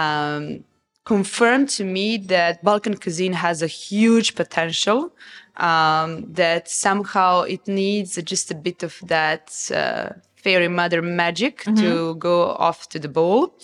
um, 0.02 0.64
confirmed 1.04 1.68
to 1.70 1.84
me 1.84 2.16
that 2.16 2.62
Balkan 2.62 2.96
cuisine 2.96 3.32
has 3.32 3.62
a 3.62 3.66
huge 3.66 4.34
potential. 4.34 5.12
Um, 5.58 6.32
that 6.32 6.66
somehow 6.70 7.42
it 7.42 7.68
needs 7.68 8.16
just 8.22 8.50
a 8.50 8.54
bit 8.54 8.82
of 8.82 8.98
that 9.02 9.52
uh, 9.70 10.14
fairy 10.36 10.68
mother 10.68 11.02
magic 11.02 11.64
to 11.76 12.14
go 12.14 12.52
off 12.52 12.88
to 12.88 12.98
the 12.98 13.08
bowl. 13.08 13.54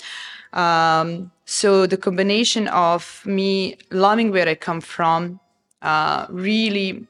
Um, 0.53 1.31
so 1.47 1.87
the 1.87 1.97
combination 1.97 2.69
of 2.69 3.23
me 3.25 3.79
loving 3.91 4.31
where 4.33 4.49
I 4.49 4.55
come 4.55 4.83
from, 4.83 5.41
uh, 5.81 6.27
really 6.29 7.07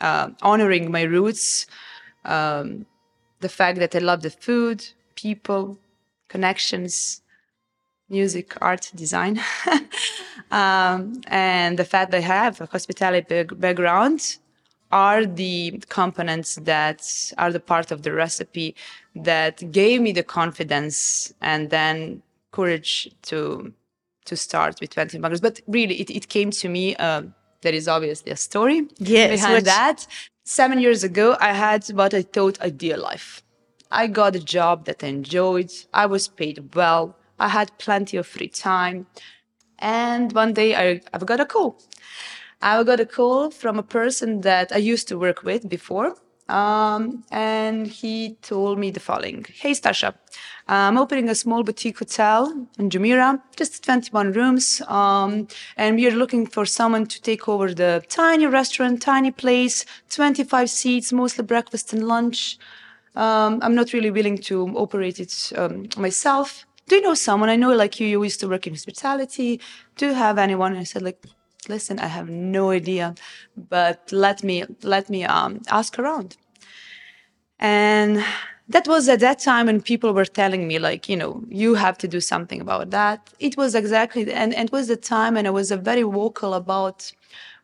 uh, 0.00 0.30
honoring 0.42 0.90
my 0.90 1.02
roots, 1.02 1.66
um, 2.24 2.86
the 3.40 3.48
fact 3.48 3.78
that 3.78 3.94
I 3.94 3.98
love 3.98 4.22
the 4.22 4.30
food, 4.30 4.86
people, 5.16 5.78
connections, 6.28 7.22
music, 8.10 8.54
art, 8.60 8.90
design, 8.94 9.40
um, 10.50 11.20
and 11.26 11.78
the 11.78 11.84
fact 11.84 12.10
that 12.10 12.18
I 12.18 12.20
have 12.20 12.60
a 12.60 12.66
hospitality 12.66 13.42
background 13.44 14.38
are 14.90 15.26
the 15.26 15.80
components 15.88 16.56
that 16.62 17.02
are 17.36 17.52
the 17.52 17.60
part 17.60 17.90
of 17.90 18.02
the 18.02 18.12
recipe 18.12 18.74
that 19.14 19.70
gave 19.70 20.00
me 20.00 20.12
the 20.12 20.22
confidence 20.22 21.32
and 21.42 21.68
then 21.70 22.22
courage 22.52 23.10
to 23.22 23.72
to 24.24 24.36
start 24.36 24.78
with 24.80 24.90
21 24.90 25.22
grams. 25.22 25.40
But 25.40 25.60
really, 25.66 26.00
it, 26.02 26.10
it 26.10 26.28
came 26.28 26.50
to 26.50 26.68
me. 26.68 26.94
Uh, 26.96 27.22
there 27.62 27.72
is 27.72 27.88
obviously 27.88 28.30
a 28.30 28.36
story 28.36 28.86
Yes, 28.98 29.40
behind 29.40 29.54
which- 29.56 29.64
that. 29.64 30.06
Seven 30.44 30.78
years 30.80 31.04
ago, 31.04 31.36
I 31.40 31.52
had 31.52 31.86
what 31.88 32.14
I 32.14 32.22
thought 32.22 32.58
ideal 32.62 33.00
life. 33.00 33.42
I 33.90 34.06
got 34.06 34.34
a 34.34 34.40
job 34.40 34.86
that 34.86 35.04
I 35.04 35.08
enjoyed. 35.08 35.70
I 35.92 36.06
was 36.06 36.26
paid 36.28 36.74
well. 36.74 37.16
I 37.38 37.48
had 37.48 37.76
plenty 37.78 38.16
of 38.16 38.26
free 38.26 38.48
time. 38.48 39.06
And 39.78 40.32
one 40.32 40.52
day 40.52 40.74
I, 40.74 41.00
I've 41.12 41.26
got 41.26 41.40
a 41.40 41.46
call. 41.46 41.80
I 42.60 42.82
got 42.82 43.00
a 43.00 43.06
call 43.06 43.50
from 43.50 43.78
a 43.78 43.82
person 43.82 44.40
that 44.40 44.72
I 44.72 44.78
used 44.78 45.08
to 45.08 45.18
work 45.18 45.42
with 45.44 45.68
before. 45.68 46.16
Um, 46.48 47.24
and 47.30 47.86
he 47.86 48.36
told 48.40 48.78
me 48.78 48.90
the 48.90 49.00
following 49.00 49.44
Hey, 49.52 49.72
Stasha, 49.72 50.14
I'm 50.66 50.96
opening 50.96 51.28
a 51.28 51.34
small 51.34 51.62
boutique 51.62 51.98
hotel 51.98 52.66
in 52.78 52.88
Jumeirah, 52.88 53.42
just 53.56 53.84
21 53.84 54.32
rooms. 54.32 54.80
Um, 54.88 55.46
and 55.76 55.96
we 55.96 56.06
are 56.06 56.16
looking 56.16 56.46
for 56.46 56.64
someone 56.64 57.06
to 57.06 57.20
take 57.20 57.48
over 57.48 57.74
the 57.74 58.02
tiny 58.08 58.46
restaurant, 58.46 59.02
tiny 59.02 59.30
place, 59.30 59.84
25 60.08 60.70
seats, 60.70 61.12
mostly 61.12 61.44
breakfast 61.44 61.92
and 61.92 62.08
lunch. 62.08 62.58
Um, 63.14 63.58
I'm 63.62 63.74
not 63.74 63.92
really 63.92 64.10
willing 64.10 64.38
to 64.38 64.68
operate 64.76 65.20
it 65.20 65.52
um, 65.54 65.88
myself. 65.98 66.64
Do 66.88 66.96
you 66.96 67.02
know 67.02 67.14
someone? 67.14 67.48
I 67.48 67.56
know 67.56 67.72
like 67.74 68.00
you, 68.00 68.06
you 68.06 68.22
used 68.22 68.40
to 68.40 68.48
work 68.48 68.66
in 68.66 68.74
hospitality. 68.74 69.60
Do 69.96 70.06
you 70.06 70.14
have 70.14 70.38
anyone? 70.38 70.72
And 70.72 70.80
I 70.80 70.84
said 70.84 71.02
like, 71.02 71.22
listen, 71.68 71.98
I 71.98 72.06
have 72.06 72.28
no 72.28 72.70
idea, 72.70 73.14
but 73.56 74.10
let 74.10 74.42
me 74.42 74.64
let 74.82 75.08
me 75.10 75.24
um, 75.24 75.60
ask 75.68 75.98
around. 75.98 76.36
And 77.58 78.24
that 78.68 78.86
was 78.86 79.08
at 79.08 79.20
that 79.20 79.38
time 79.38 79.66
when 79.66 79.80
people 79.80 80.12
were 80.12 80.24
telling 80.24 80.68
me 80.68 80.78
like, 80.78 81.08
you 81.08 81.16
know, 81.16 81.42
you 81.48 81.74
have 81.74 81.98
to 81.98 82.08
do 82.08 82.20
something 82.20 82.60
about 82.60 82.90
that. 82.90 83.30
It 83.38 83.56
was 83.56 83.74
exactly 83.74 84.32
and, 84.32 84.54
and 84.54 84.68
it 84.68 84.72
was 84.72 84.88
the 84.88 84.96
time 84.96 85.36
and 85.36 85.46
I 85.46 85.50
was 85.50 85.70
very 85.70 86.02
vocal 86.02 86.54
about 86.54 87.12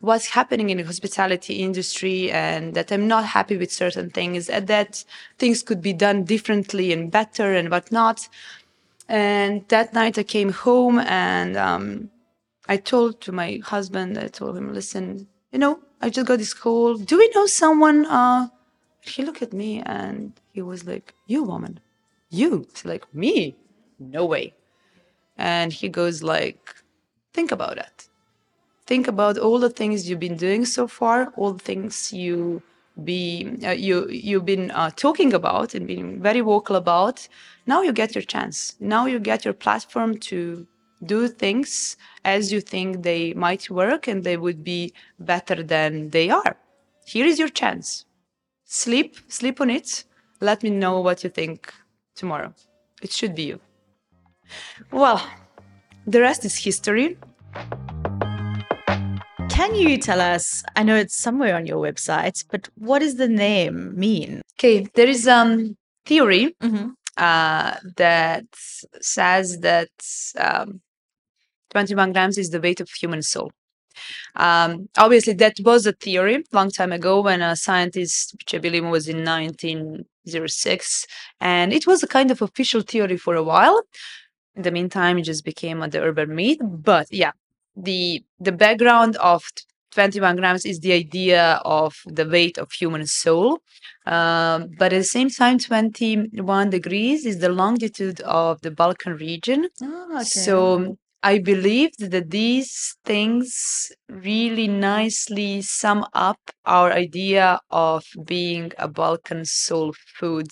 what's 0.00 0.26
happening 0.26 0.71
in 0.71 0.78
the 0.78 0.85
hospitality 0.85 1.54
industry 1.62 2.31
and 2.31 2.75
that 2.75 2.93
I'm 2.93 3.07
not 3.09 3.25
happy 3.25 3.57
with 3.57 3.73
certain 3.73 4.11
things 4.11 4.50
and 4.50 4.66
that 4.66 5.04
things 5.38 5.62
could 5.62 5.81
be 5.81 5.93
done 5.93 6.25
differently 6.25 6.93
and 6.93 7.11
better 7.11 7.54
and 7.54 7.71
whatnot. 7.71 8.28
And 9.09 9.67
that 9.69 9.93
night 9.93 10.19
I 10.19 10.23
came 10.23 10.51
home 10.51 10.99
and 10.99 11.57
um, 11.57 12.11
I 12.69 12.77
told 12.77 13.21
to 13.23 13.33
my 13.33 13.61
husband, 13.63 14.19
I 14.19 14.29
told 14.29 14.57
him, 14.57 14.73
listen, 14.73 15.29
you 15.53 15.59
know, 15.59 15.81
I 16.01 16.11
just 16.11 16.27
got 16.27 16.39
this 16.39 16.55
call. 16.55 16.97
Do 16.97 17.19
we 17.19 17.31
know 17.35 17.47
someone? 17.47 18.07
Uh, 18.07 18.49
he 19.01 19.23
looked 19.23 19.43
at 19.43 19.53
me 19.53 19.83
and 19.85 20.33
he 20.53 20.63
was 20.63 20.87
like, 20.87 21.15
you 21.27 21.43
woman, 21.43 21.81
you. 22.31 22.67
It's 22.71 22.85
like, 22.85 23.13
me? 23.15 23.57
No 23.99 24.25
way. 24.25 24.55
And 25.37 25.73
he 25.73 25.89
goes 25.89 26.23
like, 26.23 26.75
think 27.33 27.53
about 27.53 27.79
it. 27.79 28.09
Think 28.87 29.09
about 29.09 29.39
all 29.39 29.59
the 29.59 29.71
things 29.71 30.09
you've 30.09 30.21
been 30.21 30.37
doing 30.37 30.65
so 30.65 30.87
far, 30.87 31.33
all 31.37 31.53
the 31.53 31.65
things 31.65 32.13
you 32.13 32.63
be 33.03 33.59
uh, 33.65 33.71
you 33.71 34.09
you've 34.09 34.45
been 34.45 34.71
uh, 34.71 34.91
talking 34.95 35.35
about 35.35 35.75
and 35.75 35.87
being 35.87 36.23
very 36.23 36.41
vocal 36.41 36.77
about 36.77 37.27
now 37.67 37.83
you 37.83 37.93
get 37.93 38.15
your 38.15 38.23
chance. 38.23 38.77
Now 38.79 39.07
you 39.07 39.19
get 39.19 39.45
your 39.45 39.55
platform 39.55 40.19
to 40.19 40.67
do 41.05 41.29
things 41.29 41.97
as 42.25 42.53
you 42.53 42.61
think 42.61 43.03
they 43.03 43.35
might 43.35 43.69
work 43.69 44.07
and 44.07 44.23
they 44.23 44.37
would 44.37 44.63
be 44.63 44.93
better 45.19 45.63
than 45.63 46.11
they 46.11 46.31
are. 46.31 46.57
Here 47.05 47.27
is 47.27 47.39
your 47.39 47.49
chance. 47.49 48.05
Sleep 48.65 49.17
sleep 49.29 49.61
on 49.61 49.71
it. 49.71 50.05
Let 50.41 50.63
me 50.63 50.71
know 50.71 51.01
what 51.01 51.25
you 51.25 51.31
think 51.31 51.73
tomorrow. 52.15 52.55
It 53.03 53.11
should 53.11 53.35
be 53.35 53.45
you. 53.45 53.61
Well 54.93 55.21
the 56.07 56.21
rest 56.21 56.45
is 56.45 56.57
history 56.57 57.17
can 59.55 59.75
you 59.77 59.97
tell 59.99 60.21
us? 60.21 60.65
I 60.75 60.83
know 60.83 60.97
it's 60.97 61.17
somewhere 61.17 61.55
on 61.55 61.67
your 61.67 61.81
website, 61.81 62.45
but 62.51 62.69
what 62.77 62.99
does 62.99 63.17
the 63.17 63.29
name 63.29 63.97
mean? 63.97 64.43
Okay, 64.59 64.89
there 64.95 65.07
is 65.07 65.29
um 65.29 65.77
theory 66.05 66.55
mm-hmm. 66.61 66.89
uh, 67.17 67.77
that 67.97 68.47
says 69.01 69.61
that 69.61 69.91
um, 70.39 70.81
21 71.71 72.13
grams 72.13 72.37
is 72.37 72.51
the 72.51 72.61
weight 72.61 72.81
of 72.81 72.91
human 72.91 73.23
soul. 73.23 73.51
Um, 74.35 74.89
obviously, 74.99 75.35
that 75.35 75.55
was 75.61 75.87
a 75.87 75.93
theory 75.93 76.45
long 76.53 76.71
time 76.71 76.93
ago 76.93 77.21
when 77.21 77.41
a 77.41 77.55
scientist, 77.55 78.35
which 78.37 78.55
I 78.55 78.59
believe 78.59 78.85
was 78.85 79.09
in 79.09 79.25
1906, 79.25 81.07
and 81.41 81.73
it 81.73 81.87
was 81.87 82.03
a 82.03 82.09
kind 82.09 82.33
of 82.33 82.43
official 82.43 82.81
theory 82.81 83.17
for 83.17 83.37
a 83.37 83.45
while. 83.45 83.81
In 84.57 84.63
the 84.63 84.73
meantime, 84.73 85.19
it 85.19 85.23
just 85.23 85.45
became 85.45 85.79
the 85.79 86.03
urban 86.03 86.35
myth. 86.35 86.59
But 86.61 87.07
yeah, 87.13 87.33
the 87.76 88.25
the 88.40 88.52
background 88.52 89.16
of 89.16 89.45
21 89.93 90.37
grams 90.37 90.64
is 90.64 90.81
the 90.81 90.93
idea 90.93 91.61
of 91.64 91.95
the 92.07 92.28
weight 92.28 92.59
of 92.59 92.71
human 92.73 93.07
soul 93.07 93.61
um, 94.07 94.69
but 94.78 94.93
at 94.93 94.99
the 94.99 95.04
same 95.04 95.31
time 95.31 95.59
21 95.59 96.71
degrees 96.71 97.25
is 97.25 97.38
the 97.38 97.49
longitude 97.49 98.21
of 98.23 98.61
the 98.62 98.71
balkan 98.71 99.14
region 99.14 99.69
oh, 99.83 100.16
okay. 100.16 100.25
so 100.25 100.97
i 101.23 101.38
believe 101.38 101.90
that 101.99 102.31
these 102.31 102.97
things 103.04 103.93
really 104.09 104.69
nicely 104.69 105.62
sum 105.62 106.04
up 106.12 106.40
our 106.64 106.93
idea 106.93 107.61
of 107.71 108.04
being 108.25 108.73
a 108.78 108.88
balkan 108.88 109.45
soul 109.45 109.95
food 110.19 110.49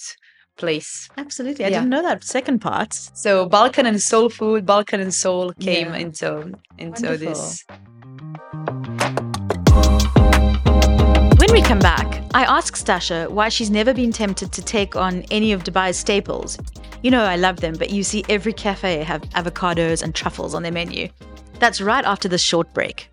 place. 0.62 1.08
Absolutely. 1.16 1.64
I 1.64 1.68
yeah. 1.68 1.78
didn't 1.78 1.90
know 1.90 2.02
that 2.02 2.22
second 2.22 2.60
part. 2.60 2.92
So 3.14 3.46
Balkan 3.48 3.84
and 3.84 4.00
soul 4.00 4.28
food, 4.28 4.64
Balkan 4.64 5.00
and 5.00 5.12
soul 5.12 5.52
came 5.54 5.88
yeah. 5.88 6.04
into 6.04 6.28
into 6.78 7.06
Wonderful. 7.08 7.18
this. 7.18 7.64
When 11.40 11.50
we 11.52 11.62
come 11.62 11.80
back, 11.80 12.08
I 12.32 12.44
ask 12.44 12.76
Stasha 12.76 13.28
why 13.28 13.48
she's 13.48 13.70
never 13.70 13.92
been 13.92 14.12
tempted 14.12 14.52
to 14.52 14.62
take 14.62 14.94
on 14.94 15.22
any 15.32 15.50
of 15.50 15.64
Dubai's 15.64 15.96
staples. 15.96 16.56
You 17.02 17.10
know 17.10 17.24
I 17.24 17.34
love 17.34 17.56
them, 17.56 17.74
but 17.76 17.90
you 17.90 18.04
see 18.04 18.24
every 18.28 18.52
cafe 18.52 19.02
have 19.02 19.22
avocados 19.40 20.00
and 20.00 20.14
truffles 20.14 20.54
on 20.54 20.62
their 20.62 20.70
menu. 20.80 21.08
That's 21.58 21.80
right 21.80 22.04
after 22.04 22.28
this 22.28 22.42
short 22.42 22.72
break. 22.72 23.10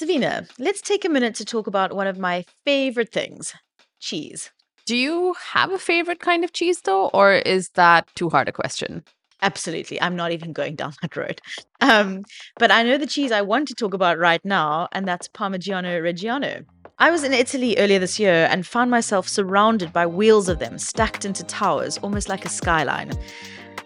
Davina, 0.00 0.48
let's 0.60 0.80
take 0.80 1.04
a 1.04 1.08
minute 1.08 1.34
to 1.34 1.44
talk 1.44 1.66
about 1.66 1.92
one 1.92 2.06
of 2.06 2.18
my 2.18 2.44
favorite 2.64 3.12
things 3.12 3.52
cheese. 3.98 4.52
Do 4.88 4.96
you 4.96 5.34
have 5.52 5.70
a 5.70 5.78
favorite 5.78 6.18
kind 6.18 6.44
of 6.44 6.54
cheese 6.54 6.80
though, 6.80 7.08
or 7.08 7.34
is 7.34 7.68
that 7.74 8.08
too 8.14 8.30
hard 8.30 8.48
a 8.48 8.52
question? 8.52 9.04
Absolutely. 9.42 10.00
I'm 10.00 10.16
not 10.16 10.32
even 10.32 10.54
going 10.54 10.76
down 10.76 10.94
that 11.02 11.14
road. 11.14 11.42
Um, 11.82 12.24
but 12.58 12.70
I 12.70 12.82
know 12.84 12.96
the 12.96 13.06
cheese 13.06 13.30
I 13.30 13.42
want 13.42 13.68
to 13.68 13.74
talk 13.74 13.92
about 13.92 14.18
right 14.18 14.42
now, 14.46 14.88
and 14.92 15.06
that's 15.06 15.28
Parmigiano 15.28 16.00
Reggiano. 16.00 16.64
I 16.98 17.10
was 17.10 17.22
in 17.22 17.34
Italy 17.34 17.76
earlier 17.76 17.98
this 17.98 18.18
year 18.18 18.48
and 18.50 18.66
found 18.66 18.90
myself 18.90 19.28
surrounded 19.28 19.92
by 19.92 20.06
wheels 20.06 20.48
of 20.48 20.58
them 20.58 20.78
stacked 20.78 21.26
into 21.26 21.44
towers, 21.44 21.98
almost 21.98 22.30
like 22.30 22.46
a 22.46 22.48
skyline. 22.48 23.12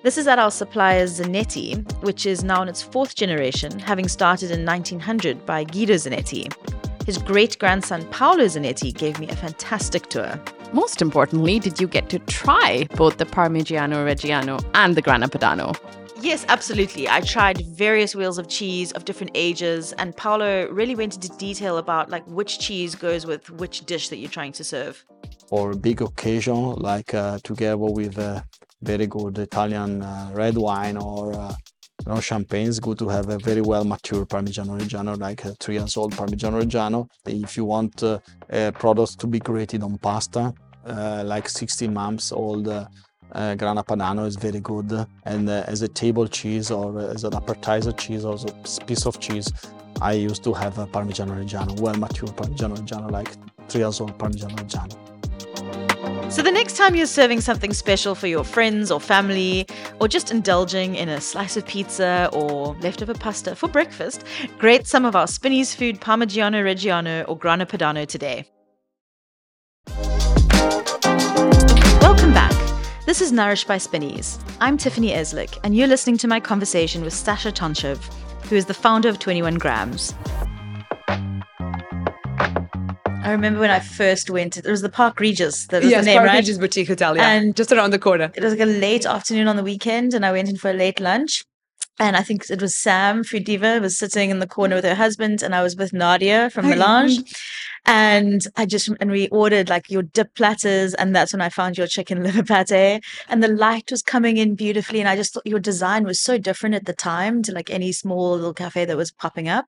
This 0.04 0.16
is 0.16 0.28
at 0.28 0.38
our 0.38 0.52
supplier 0.52 1.06
Zanetti, 1.06 1.82
which 2.04 2.26
is 2.26 2.44
now 2.44 2.62
in 2.62 2.68
its 2.68 2.80
fourth 2.80 3.16
generation, 3.16 3.76
having 3.76 4.06
started 4.06 4.52
in 4.52 4.64
1900 4.64 5.44
by 5.44 5.64
Guido 5.64 5.94
Zanetti. 5.94 6.46
His 7.06 7.18
great 7.18 7.58
grandson 7.58 8.08
Paolo 8.10 8.44
Zanetti 8.44 8.96
gave 8.96 9.18
me 9.18 9.28
a 9.28 9.34
fantastic 9.34 10.06
tour. 10.06 10.40
Most 10.72 11.02
importantly, 11.02 11.58
did 11.58 11.78
you 11.80 11.86
get 11.86 12.08
to 12.08 12.18
try 12.20 12.86
both 12.96 13.18
the 13.18 13.26
Parmigiano 13.26 14.06
Reggiano 14.06 14.64
and 14.72 14.94
the 14.94 15.02
Grana 15.02 15.28
Padano? 15.28 15.76
Yes, 16.22 16.46
absolutely. 16.48 17.06
I 17.08 17.20
tried 17.20 17.60
various 17.76 18.14
wheels 18.14 18.38
of 18.38 18.48
cheese 18.48 18.90
of 18.92 19.04
different 19.04 19.32
ages, 19.34 19.92
and 19.94 20.16
Paolo 20.16 20.70
really 20.70 20.94
went 20.94 21.14
into 21.16 21.28
detail 21.36 21.76
about 21.76 22.08
like 22.08 22.24
which 22.26 22.58
cheese 22.58 22.94
goes 22.94 23.26
with 23.26 23.50
which 23.50 23.84
dish 23.84 24.08
that 24.08 24.16
you're 24.16 24.30
trying 24.30 24.52
to 24.52 24.64
serve. 24.64 25.04
For 25.48 25.72
a 25.72 25.76
big 25.76 26.00
occasion, 26.00 26.74
like 26.76 27.12
uh, 27.12 27.38
together 27.44 27.76
with 27.76 28.16
a 28.16 28.42
very 28.80 29.06
good 29.06 29.38
Italian 29.38 30.00
uh, 30.00 30.30
red 30.32 30.56
wine 30.56 30.96
or 30.96 31.34
uh, 31.34 31.54
you 32.06 32.12
know, 32.12 32.20
champagne 32.20 32.66
is 32.66 32.80
good 32.80 32.98
to 32.98 33.08
have 33.08 33.28
a 33.28 33.38
very 33.38 33.60
well 33.60 33.84
mature 33.84 34.26
Parmigiano 34.26 34.78
Reggiano, 34.80 35.18
like 35.18 35.44
a 35.44 35.54
three 35.54 35.76
years 35.76 35.96
old 35.96 36.14
Parmigiano 36.14 36.60
Reggiano. 36.62 37.08
If 37.26 37.56
you 37.56 37.64
want 37.64 38.02
uh, 38.02 38.18
products 38.72 39.14
to 39.16 39.26
be 39.26 39.38
created 39.38 39.82
on 39.82 39.98
pasta, 39.98 40.52
uh, 40.86 41.22
like 41.24 41.48
16 41.48 41.92
months 41.92 42.32
old 42.32 42.66
uh, 42.66 42.86
uh, 43.32 43.54
Grana 43.54 43.84
Padano 43.84 44.26
is 44.26 44.36
very 44.36 44.60
good. 44.60 45.06
And 45.24 45.48
uh, 45.48 45.64
as 45.66 45.82
a 45.82 45.88
table 45.88 46.26
cheese 46.26 46.70
or 46.70 46.98
as 46.98 47.24
an 47.24 47.34
appetizer 47.34 47.92
cheese 47.92 48.24
or 48.24 48.36
a 48.36 48.84
piece 48.84 49.06
of 49.06 49.20
cheese, 49.20 49.50
I 50.00 50.14
used 50.14 50.42
to 50.44 50.52
have 50.54 50.78
a 50.78 50.86
Parmigiano 50.86 51.38
Reggiano, 51.38 51.80
well 51.80 51.94
mature 51.94 52.28
Parmigiano 52.28 52.76
Reggiano, 52.76 53.10
like 53.10 53.30
three 53.68 53.82
years 53.82 54.00
old 54.00 54.18
Parmigiano 54.18 54.56
Reggiano. 54.56 55.11
So, 56.32 56.40
the 56.40 56.50
next 56.50 56.78
time 56.78 56.94
you're 56.94 57.06
serving 57.06 57.42
something 57.42 57.74
special 57.74 58.14
for 58.14 58.26
your 58.26 58.42
friends 58.42 58.90
or 58.90 58.98
family, 58.98 59.66
or 60.00 60.08
just 60.08 60.30
indulging 60.30 60.94
in 60.94 61.10
a 61.10 61.20
slice 61.20 61.58
of 61.58 61.66
pizza 61.66 62.30
or 62.32 62.74
leftover 62.80 63.12
pasta 63.12 63.54
for 63.54 63.68
breakfast, 63.68 64.24
grate 64.58 64.86
some 64.86 65.04
of 65.04 65.14
our 65.14 65.26
Spinneys 65.26 65.74
food 65.74 66.00
Parmigiano 66.00 66.62
Reggiano 66.62 67.28
or 67.28 67.36
Grana 67.36 67.66
Padano 67.66 68.06
today. 68.06 68.46
Welcome 72.00 72.32
back. 72.32 72.54
This 73.04 73.20
is 73.20 73.30
Nourished 73.30 73.68
by 73.68 73.76
Spinneys. 73.76 74.38
I'm 74.58 74.78
Tiffany 74.78 75.10
Eslick, 75.10 75.58
and 75.64 75.76
you're 75.76 75.86
listening 75.86 76.16
to 76.18 76.28
my 76.28 76.40
conversation 76.40 77.04
with 77.04 77.12
Stasha 77.12 77.52
Toncev, 77.52 77.98
who 78.44 78.56
is 78.56 78.64
the 78.64 78.74
founder 78.74 79.10
of 79.10 79.18
21 79.18 79.56
Grams. 79.56 80.14
I 83.32 83.34
remember 83.34 83.60
when 83.60 83.70
I 83.70 83.80
first 83.80 84.28
went. 84.28 84.58
It 84.58 84.66
was 84.66 84.82
the 84.82 84.90
Park 84.90 85.18
Regis. 85.18 85.66
That 85.68 85.82
was 85.82 85.90
yes, 85.90 86.04
the 86.04 86.10
name, 86.10 86.18
Park 86.18 86.28
right? 86.28 86.36
Regis 86.36 86.58
Boutique 86.58 86.88
Hotel, 86.88 87.16
yeah, 87.16 87.30
and 87.30 87.56
just 87.56 87.72
around 87.72 87.90
the 87.90 87.98
corner. 87.98 88.30
It 88.34 88.44
was 88.44 88.52
like 88.52 88.60
a 88.60 88.66
late 88.66 89.06
afternoon 89.06 89.48
on 89.48 89.56
the 89.56 89.62
weekend, 89.62 90.12
and 90.12 90.26
I 90.26 90.32
went 90.32 90.50
in 90.50 90.58
for 90.58 90.68
a 90.68 90.74
late 90.74 91.00
lunch. 91.00 91.42
And 91.98 92.14
I 92.14 92.22
think 92.22 92.50
it 92.50 92.60
was 92.60 92.76
Sam 92.76 93.22
FooDiva 93.22 93.80
was 93.80 93.98
sitting 93.98 94.28
in 94.28 94.38
the 94.38 94.46
corner 94.46 94.76
with 94.76 94.84
her 94.84 94.94
husband, 94.94 95.42
and 95.42 95.54
I 95.54 95.62
was 95.62 95.76
with 95.76 95.94
Nadia 95.94 96.50
from 96.50 96.68
Melange. 96.68 97.22
And 97.86 98.42
I 98.54 98.66
just 98.66 98.90
and 99.00 99.10
we 99.10 99.28
ordered 99.28 99.70
like 99.70 99.90
your 99.90 100.02
dip 100.02 100.34
platters, 100.34 100.92
and 100.92 101.16
that's 101.16 101.32
when 101.32 101.40
I 101.40 101.48
found 101.48 101.78
your 101.78 101.86
chicken 101.86 102.22
liver 102.26 102.42
pate. 102.42 103.02
And 103.30 103.42
the 103.42 103.48
light 103.48 103.90
was 103.90 104.02
coming 104.02 104.36
in 104.36 104.56
beautifully, 104.56 105.00
and 105.00 105.08
I 105.08 105.16
just 105.16 105.32
thought 105.32 105.46
your 105.46 105.58
design 105.58 106.04
was 106.04 106.20
so 106.20 106.36
different 106.36 106.74
at 106.74 106.84
the 106.84 106.92
time 106.92 107.42
to 107.44 107.52
like 107.52 107.70
any 107.70 107.92
small 107.92 108.32
little 108.32 108.52
cafe 108.52 108.84
that 108.84 108.96
was 108.96 109.10
popping 109.10 109.48
up. 109.48 109.64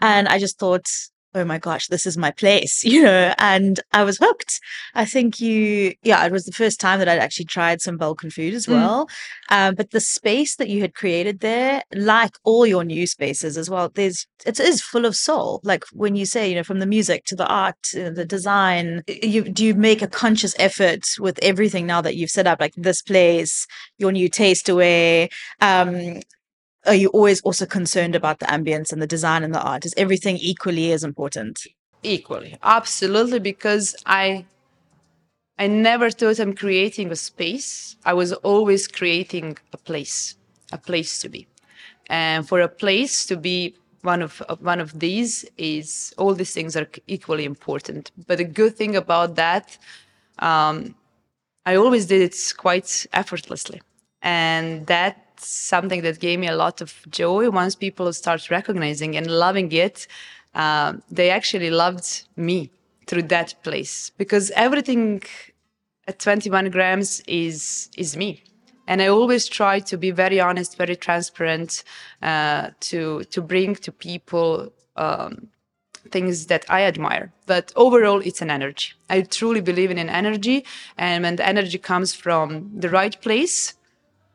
And 0.00 0.26
I 0.26 0.40
just 0.40 0.58
thought, 0.58 0.88
oh 1.36 1.44
my 1.44 1.58
gosh, 1.58 1.86
this 1.88 2.06
is 2.06 2.16
my 2.16 2.30
place, 2.32 2.82
you 2.92 3.02
know, 3.02 3.34
and 3.38 3.78
I 3.92 4.02
was 4.04 4.18
hooked. 4.18 4.58
I 4.94 5.04
think 5.04 5.40
you, 5.40 5.94
yeah, 6.02 6.24
it 6.26 6.32
was 6.32 6.44
the 6.46 6.52
first 6.52 6.80
time 6.80 6.98
that 6.98 7.08
I'd 7.08 7.18
actually 7.18 7.44
tried 7.44 7.80
some 7.80 7.96
Balkan 7.98 8.30
food 8.30 8.54
as 8.54 8.66
Mm. 8.66 8.72
well. 8.72 9.08
Um, 9.50 9.74
but 9.74 9.90
the 9.90 10.00
space 10.00 10.56
that 10.56 10.68
you 10.68 10.80
had 10.80 10.94
created 10.94 11.40
there, 11.40 11.82
like 11.94 12.32
all 12.44 12.66
your 12.66 12.84
new 12.84 13.06
spaces 13.06 13.56
as 13.56 13.70
well, 13.70 13.90
there's, 13.94 14.26
it 14.44 14.58
is 14.58 14.82
full 14.82 15.04
of 15.04 15.14
soul. 15.14 15.60
Like 15.62 15.84
when 15.92 16.16
you 16.16 16.26
say, 16.26 16.48
you 16.48 16.54
know, 16.56 16.64
from 16.64 16.78
the 16.80 16.86
music 16.86 17.24
to 17.26 17.36
the 17.36 17.46
art, 17.46 17.76
the 17.92 18.24
design, 18.24 19.02
you, 19.06 19.44
do 19.44 19.64
you 19.64 19.74
make 19.74 20.02
a 20.02 20.08
conscious 20.08 20.54
effort 20.58 21.04
with 21.20 21.38
everything 21.42 21.86
now 21.86 22.00
that 22.00 22.16
you've 22.16 22.30
set 22.30 22.46
up, 22.46 22.60
like 22.60 22.72
this 22.76 23.02
place, 23.02 23.66
your 23.98 24.10
new 24.12 24.28
taste 24.28 24.68
away? 24.68 25.28
Um, 25.60 26.20
are 26.86 26.94
you 26.94 27.08
always 27.08 27.40
also 27.42 27.66
concerned 27.66 28.14
about 28.14 28.38
the 28.38 28.46
ambience 28.46 28.92
and 28.92 29.02
the 29.02 29.06
design 29.06 29.42
and 29.42 29.54
the 29.54 29.60
art? 29.60 29.84
Is 29.84 29.94
everything 29.96 30.36
equally 30.38 30.92
as 30.92 31.04
important? 31.04 31.66
equally 32.02 32.56
absolutely 32.62 33.38
because 33.40 33.96
i 34.06 34.44
i 35.58 35.66
never 35.66 36.10
thought 36.10 36.38
i'm 36.38 36.54
creating 36.54 37.10
a 37.10 37.16
space 37.16 37.96
i 38.04 38.12
was 38.12 38.32
always 38.50 38.86
creating 38.86 39.56
a 39.72 39.76
place 39.76 40.36
a 40.72 40.78
place 40.78 41.18
to 41.18 41.28
be 41.28 41.46
and 42.08 42.46
for 42.46 42.60
a 42.60 42.68
place 42.68 43.26
to 43.26 43.36
be 43.36 43.74
one 44.02 44.22
of 44.22 44.40
one 44.60 44.78
of 44.78 45.00
these 45.00 45.44
is 45.56 46.14
all 46.18 46.34
these 46.34 46.52
things 46.52 46.76
are 46.76 46.88
equally 47.08 47.44
important 47.44 48.12
but 48.28 48.38
the 48.38 48.44
good 48.44 48.76
thing 48.76 48.94
about 48.94 49.34
that 49.34 49.76
um, 50.38 50.94
I 51.66 51.74
always 51.74 52.06
did 52.06 52.22
it 52.22 52.36
quite 52.56 53.06
effortlessly. 53.12 53.82
And 54.22 54.86
something 55.40 56.02
that 56.02 56.20
gave 56.20 56.38
me 56.38 56.48
a 56.48 56.56
lot 56.56 56.80
of 56.80 56.94
joy. 57.10 57.50
Once 57.50 57.74
people 57.74 58.12
start 58.12 58.50
recognizing 58.50 59.16
and 59.16 59.26
loving 59.26 59.70
it, 59.72 60.06
um, 60.54 61.02
they 61.10 61.30
actually 61.30 61.70
loved 61.70 62.24
me 62.36 62.70
through 63.06 63.22
that 63.22 63.54
place 63.62 64.10
because 64.18 64.50
everything 64.52 65.22
at 66.08 66.18
21 66.18 66.70
grams 66.70 67.20
is 67.26 67.88
is 67.96 68.16
me 68.16 68.42
and 68.88 69.00
i 69.00 69.06
always 69.06 69.46
try 69.46 69.78
to 69.78 69.96
be 69.96 70.10
very 70.10 70.40
honest 70.40 70.76
very 70.76 70.96
transparent 70.96 71.84
uh, 72.22 72.70
to 72.80 73.22
to 73.24 73.40
bring 73.40 73.76
to 73.76 73.92
people 73.92 74.72
um, 74.96 75.48
things 76.10 76.46
that 76.46 76.64
I 76.68 76.82
admire. 76.82 77.32
But 77.46 77.72
overall, 77.76 78.20
it's 78.20 78.42
an 78.42 78.50
energy. 78.50 78.92
I 79.10 79.22
truly 79.22 79.60
believe 79.60 79.90
in 79.90 79.98
an 79.98 80.08
energy, 80.08 80.64
and 80.96 81.24
when 81.24 81.36
the 81.36 81.46
energy 81.46 81.78
comes 81.78 82.14
from 82.14 82.70
the 82.74 82.88
right 82.88 83.20
place, 83.20 83.74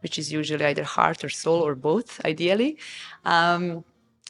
which 0.01 0.17
is 0.17 0.31
usually 0.31 0.65
either 0.65 0.83
heart 0.83 1.23
or 1.23 1.29
soul 1.29 1.61
or 1.61 1.75
both, 1.75 2.23
ideally, 2.25 2.77
um, 3.25 3.83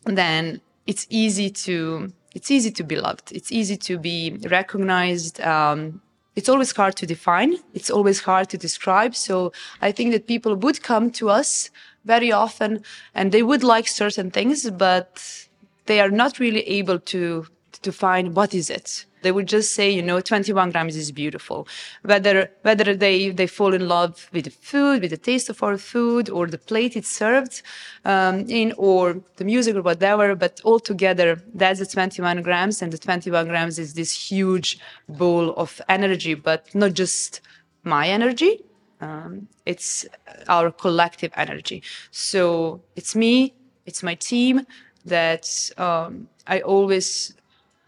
then 0.05 0.61
it's 0.87 1.05
easy 1.09 1.49
to 1.49 2.11
it's 2.33 2.49
easy 2.49 2.71
to 2.71 2.83
be 2.83 2.95
loved. 2.95 3.31
It's 3.33 3.51
easy 3.51 3.75
to 3.77 3.97
be 3.97 4.37
recognized. 4.49 5.41
Um, 5.41 6.01
it's 6.35 6.47
always 6.47 6.71
hard 6.71 6.95
to 6.95 7.05
define. 7.05 7.57
It's 7.73 7.89
always 7.89 8.21
hard 8.21 8.49
to 8.51 8.57
describe. 8.57 9.15
So 9.15 9.51
I 9.81 9.91
think 9.91 10.13
that 10.13 10.27
people 10.27 10.55
would 10.55 10.81
come 10.81 11.11
to 11.11 11.29
us 11.29 11.69
very 12.05 12.31
often, 12.31 12.83
and 13.13 13.31
they 13.31 13.43
would 13.43 13.63
like 13.63 13.87
certain 13.87 14.31
things, 14.31 14.69
but 14.71 15.47
they 15.87 15.99
are 15.99 16.09
not 16.09 16.39
really 16.39 16.61
able 16.61 16.99
to 16.99 17.47
to 17.81 17.91
find 17.91 18.35
what 18.35 18.53
is 18.53 18.69
it 18.69 19.05
they 19.21 19.31
would 19.31 19.47
just 19.47 19.73
say 19.73 19.89
you 19.89 20.01
know 20.01 20.19
21 20.19 20.71
grams 20.71 20.95
is 20.95 21.11
beautiful. 21.11 21.67
Whether 22.03 22.51
whether 22.61 22.95
they 22.95 23.29
they 23.29 23.47
fall 23.47 23.73
in 23.73 23.87
love 23.87 24.29
with 24.33 24.45
the 24.45 24.51
food 24.51 25.01
with 25.01 25.11
the 25.11 25.17
taste 25.17 25.49
of 25.49 25.61
our 25.63 25.77
food 25.77 26.29
or 26.29 26.47
the 26.47 26.57
plate 26.57 26.95
it's 26.95 27.09
served 27.09 27.61
um, 28.05 28.45
in 28.49 28.73
or 28.77 29.21
the 29.37 29.45
music 29.45 29.75
or 29.75 29.81
whatever 29.81 30.35
but 30.35 30.61
all 30.63 30.79
together, 30.79 31.41
that's 31.53 31.79
the 31.79 31.85
21 31.85 32.41
grams 32.41 32.81
and 32.81 32.91
the 32.91 32.97
21 32.97 33.47
grams 33.47 33.79
is 33.79 33.93
this 33.93 34.11
huge 34.11 34.79
bowl 35.07 35.53
of 35.55 35.81
energy 35.89 36.33
but 36.33 36.73
not 36.73 36.93
just 36.93 37.41
my 37.83 38.07
energy 38.07 38.63
um, 39.01 39.47
it's 39.65 40.05
our 40.47 40.71
collective 40.71 41.31
energy. 41.35 41.83
So 42.11 42.81
it's 42.95 43.15
me 43.15 43.53
it's 43.85 44.03
my 44.03 44.15
team 44.15 44.65
that 45.05 45.71
um, 45.77 46.27
I 46.47 46.61
always 46.61 47.33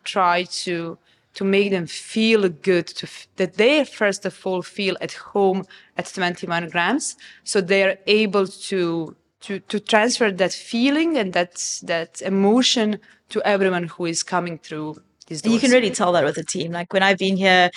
try 0.04 0.43
to 0.65 0.98
to 1.34 1.43
make 1.43 1.72
them 1.72 1.88
feel 1.88 2.48
good 2.50 2.88
to 2.88 3.06
f- 3.08 3.28
that 3.38 3.56
they 3.56 3.84
first 3.86 4.26
of 4.26 4.39
all 4.46 4.62
feel 4.62 4.96
at 5.02 5.13
home 5.13 5.65
at 5.98 6.06
21 6.06 6.69
grams 6.69 7.15
so 7.43 7.60
they 7.62 7.84
are 7.84 7.98
able 8.08 8.48
to 8.48 9.15
to 9.41 9.60
to 9.60 9.80
transfer 9.80 10.32
that 10.32 10.54
feeling 10.54 11.17
and 11.17 11.34
that 11.34 11.54
that 11.84 12.22
emotion 12.22 13.00
to 13.30 13.41
everyone 13.46 13.86
who 13.86 14.06
is 14.06 14.24
coming 14.24 14.58
through 14.58 14.96
these 15.28 15.41
doors. 15.41 15.54
You 15.54 15.60
can 15.60 15.72
really 15.72 15.91
tell 15.91 16.12
that 16.13 16.24
with 16.24 16.36
the 16.36 16.43
team. 16.43 16.72
Like 16.72 16.93
when 16.93 17.04
I've 17.04 17.17
been 17.17 17.38
here, 17.38 17.69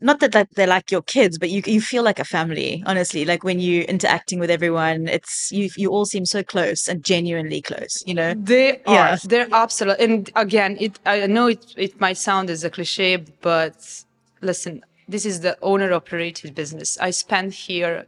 not 0.00 0.20
that 0.20 0.34
like 0.34 0.50
they're 0.50 0.66
like 0.66 0.90
your 0.90 1.02
kids, 1.02 1.38
but 1.38 1.50
you 1.50 1.62
you 1.66 1.80
feel 1.80 2.02
like 2.02 2.18
a 2.18 2.24
family. 2.24 2.82
Honestly, 2.86 3.24
like 3.24 3.44
when 3.44 3.60
you 3.60 3.82
interacting 3.82 4.38
with 4.38 4.50
everyone, 4.50 5.08
it's 5.08 5.50
you 5.52 5.70
you 5.76 5.90
all 5.90 6.04
seem 6.04 6.26
so 6.26 6.42
close 6.42 6.88
and 6.88 7.04
genuinely 7.04 7.62
close. 7.62 8.02
You 8.06 8.14
know. 8.14 8.34
They 8.34 8.82
are. 8.86 8.94
Yeah. 8.94 9.18
They're 9.24 9.48
absolute. 9.52 9.98
And 10.00 10.30
again, 10.36 10.76
it. 10.80 10.98
I 11.06 11.26
know 11.26 11.46
it. 11.48 11.64
It 11.76 12.00
might 12.00 12.18
sound 12.18 12.50
as 12.50 12.64
a 12.64 12.70
cliche, 12.70 13.24
but 13.40 14.04
listen, 14.40 14.82
this 15.08 15.24
is 15.24 15.40
the 15.40 15.56
owner-operated 15.62 16.54
business. 16.54 16.98
I 16.98 17.10
spend 17.10 17.54
here 17.54 18.06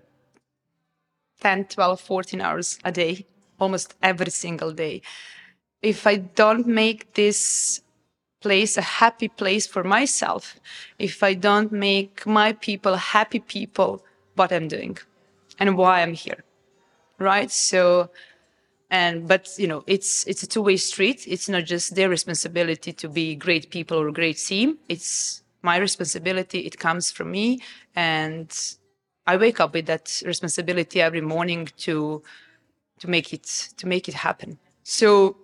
10, 1.40 1.66
12, 1.66 2.01
14 2.01 2.40
hours 2.40 2.79
a 2.85 2.92
day, 2.92 3.27
almost 3.59 3.94
every 4.03 4.31
single 4.31 4.72
day. 4.72 5.03
If 5.83 6.07
I 6.07 6.16
don't 6.16 6.66
make 6.66 7.14
this 7.14 7.81
place 8.40 8.77
a 8.77 8.83
happy 8.83 9.29
place 9.29 9.66
for 9.66 9.83
myself, 9.83 10.61
if 10.99 11.22
I 11.22 11.35
don't 11.35 11.72
make 11.72 12.27
my 12.27 12.53
people 12.53 12.94
happy 12.96 13.40
people, 13.40 14.05
what 14.35 14.53
I'm 14.53 14.68
doing 14.68 14.99
and 15.59 15.77
why 15.77 16.03
I'm 16.03 16.14
here, 16.14 16.44
right? 17.18 17.51
So 17.51 18.11
and 18.90 19.27
but 19.27 19.49
you 19.59 19.66
know 19.66 19.83
it's 19.87 20.27
it's 20.27 20.42
a 20.42 20.46
two-way 20.46 20.77
street. 20.77 21.27
It's 21.27 21.49
not 21.49 21.64
just 21.64 21.94
their 21.94 22.09
responsibility 22.09 22.92
to 22.92 23.09
be 23.09 23.35
great 23.35 23.70
people 23.70 23.99
or 23.99 24.11
great 24.12 24.37
team. 24.37 24.79
It's 24.88 25.42
my 25.62 25.77
responsibility. 25.79 26.61
It 26.61 26.79
comes 26.79 27.11
from 27.11 27.31
me. 27.31 27.61
And 27.94 28.51
i 29.29 29.37
wake 29.37 29.59
up 29.59 29.75
with 29.75 29.87
that 29.87 30.22
responsibility 30.25 31.01
every 31.01 31.20
morning 31.20 31.68
to 31.79 32.22
to 33.01 33.11
make 33.11 33.33
it 33.33 33.72
to 33.77 33.87
make 33.87 34.09
it 34.09 34.14
happen. 34.14 34.59
So 34.85 35.37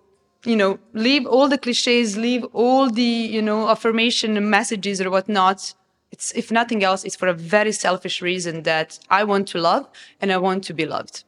you 0.45 0.55
know 0.55 0.79
leave 0.93 1.25
all 1.25 1.47
the 1.47 1.57
cliches 1.57 2.17
leave 2.17 2.43
all 2.53 2.89
the 2.89 3.01
you 3.01 3.41
know 3.41 3.69
affirmation 3.69 4.49
messages 4.49 4.99
or 5.01 5.09
whatnot 5.09 5.73
it's 6.11 6.31
if 6.33 6.51
nothing 6.51 6.83
else 6.83 7.03
it's 7.03 7.15
for 7.15 7.27
a 7.27 7.33
very 7.33 7.71
selfish 7.71 8.21
reason 8.21 8.63
that 8.63 8.99
i 9.09 9.23
want 9.23 9.47
to 9.47 9.57
love 9.57 9.87
and 10.21 10.31
i 10.31 10.37
want 10.37 10.63
to 10.63 10.73
be 10.73 10.85
loved 10.85 11.23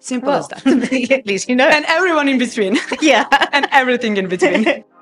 simple 0.00 0.30
as 0.30 0.48
that 0.48 0.66
at 1.10 1.26
least 1.26 1.48
you 1.48 1.56
know. 1.56 1.68
and 1.68 1.84
everyone 1.88 2.28
in 2.28 2.38
between 2.38 2.78
yeah. 3.00 3.26
and 3.52 3.66
everything 3.70 4.16
in 4.16 4.28
between. 4.28 4.84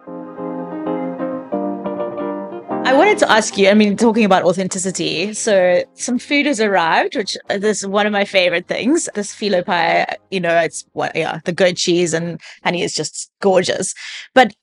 I 2.88 2.94
wanted 2.94 3.18
to 3.18 3.30
ask 3.30 3.58
you, 3.58 3.68
I 3.68 3.74
mean, 3.74 3.98
talking 3.98 4.24
about 4.24 4.44
authenticity. 4.44 5.34
So 5.34 5.84
some 5.92 6.18
food 6.18 6.46
has 6.46 6.58
arrived, 6.58 7.16
which 7.16 7.36
this 7.48 7.82
is 7.82 7.86
one 7.86 8.06
of 8.06 8.12
my 8.14 8.24
favorite 8.24 8.66
things. 8.66 9.10
This 9.14 9.34
phyllo 9.34 9.62
pie, 9.62 10.16
you 10.30 10.40
know, 10.40 10.56
it's 10.56 10.86
what, 10.92 11.14
yeah, 11.14 11.40
the 11.44 11.52
goat 11.52 11.76
cheese 11.76 12.14
and 12.14 12.40
honey 12.64 12.82
is 12.82 12.94
just 12.94 13.30
gorgeous. 13.42 13.92
But 14.32 14.54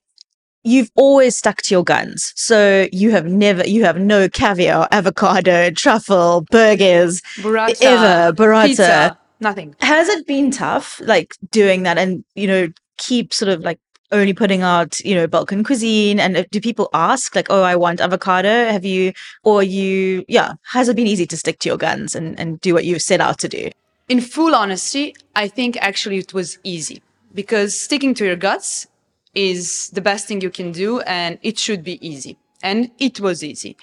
you've 0.64 0.90
always 0.96 1.38
stuck 1.38 1.58
to 1.58 1.76
your 1.76 1.84
guns. 1.84 2.34
So 2.36 2.88
you 2.92 3.12
have 3.12 3.28
never, 3.28 3.64
you 3.68 3.84
have 3.86 4.00
no 4.00 4.28
caviar, 4.28 4.88
avocado, 4.92 5.70
truffle, 5.70 6.48
burgers, 6.50 7.22
Burrata, 7.38 7.80
ever, 7.84 8.34
burrata. 8.34 8.66
pizza, 8.66 9.20
nothing. 9.40 9.76
Has 9.82 10.10
it 10.10 10.26
been 10.26 10.50
tough, 10.50 11.00
like 11.06 11.36
doing 11.52 11.84
that 11.84 12.00
and, 12.00 12.26
you 12.34 12.48
know, 12.48 12.70
keep 12.98 13.36
sort 13.36 13.50
of 13.50 13.62
like 13.62 13.80
only 14.12 14.34
putting 14.34 14.62
out, 14.62 15.00
you 15.00 15.16
know, 15.16 15.28
Balkan 15.28 15.64
cuisine? 15.64 16.20
And 16.20 16.38
uh, 16.38 16.44
do 16.52 16.62
people 16.62 16.90
ask, 16.94 17.36
like, 17.36 17.48
oh, 17.50 17.64
I 17.64 17.76
want 17.76 18.02
avocado? 18.02 18.50
Have 18.50 18.86
you, 18.86 19.14
or 19.44 19.64
you, 19.64 20.26
yeah, 20.28 20.54
has 20.64 20.90
it 20.90 20.96
been 20.96 21.08
easy 21.08 21.26
to 21.28 21.38
stick 21.38 21.60
to 21.60 21.70
your 21.70 21.78
guns 21.78 22.16
and, 22.16 22.40
and 22.40 22.60
do 22.62 22.74
what 22.74 22.86
you 22.86 23.00
set 23.00 23.22
out 23.22 23.40
to 23.40 23.50
do? 23.50 23.70
In 24.08 24.22
full 24.22 24.54
honesty, 24.54 25.16
I 25.36 25.48
think 25.48 25.78
actually 25.82 26.18
it 26.18 26.34
was 26.34 26.60
easy 26.64 27.02
because 27.34 27.80
sticking 27.80 28.14
to 28.16 28.26
your 28.26 28.36
guts 28.36 28.88
is 29.34 29.90
the 29.90 30.02
best 30.02 30.28
thing 30.28 30.42
you 30.42 30.50
can 30.50 30.72
do 30.72 31.02
and 31.02 31.40
it 31.42 31.58
should 31.58 31.84
be 31.84 32.06
easy. 32.08 32.38
And 32.62 32.92
it 33.00 33.20
was 33.20 33.44
easy. 33.44 33.76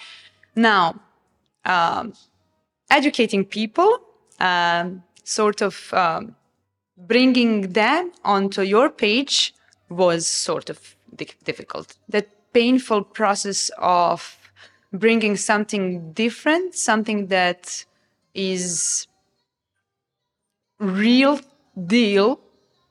Now, 0.55 0.99
um, 1.65 2.13
educating 2.89 3.45
people, 3.45 3.99
um, 4.39 5.03
sort 5.23 5.61
of 5.61 5.93
um, 5.93 6.35
bringing 6.97 7.73
them 7.73 8.11
onto 8.23 8.61
your 8.61 8.89
page 8.89 9.53
was 9.95 10.27
sort 10.27 10.69
of 10.69 10.95
di- 11.15 11.27
difficult. 11.43 11.95
That 12.09 12.27
painful 12.53 13.03
process 13.03 13.71
of 13.77 14.37
bringing 14.91 15.35
something 15.35 16.13
different, 16.13 16.75
something 16.75 17.27
that 17.27 17.85
is 18.33 19.07
real 20.79 21.39
deal 21.87 22.39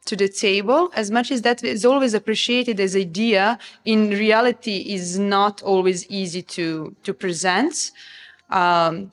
to 0.04 0.16
the 0.16 0.28
table 0.28 0.90
as 0.94 1.10
much 1.10 1.30
as 1.30 1.42
that 1.42 1.62
is 1.62 1.84
always 1.84 2.12
appreciated 2.14 2.80
as 2.80 2.96
idea 2.96 3.58
in 3.84 4.10
reality 4.10 4.78
is 4.88 5.18
not 5.18 5.62
always 5.62 6.06
easy 6.08 6.42
to 6.42 6.94
to 7.04 7.14
present 7.14 7.92
um, 8.50 9.12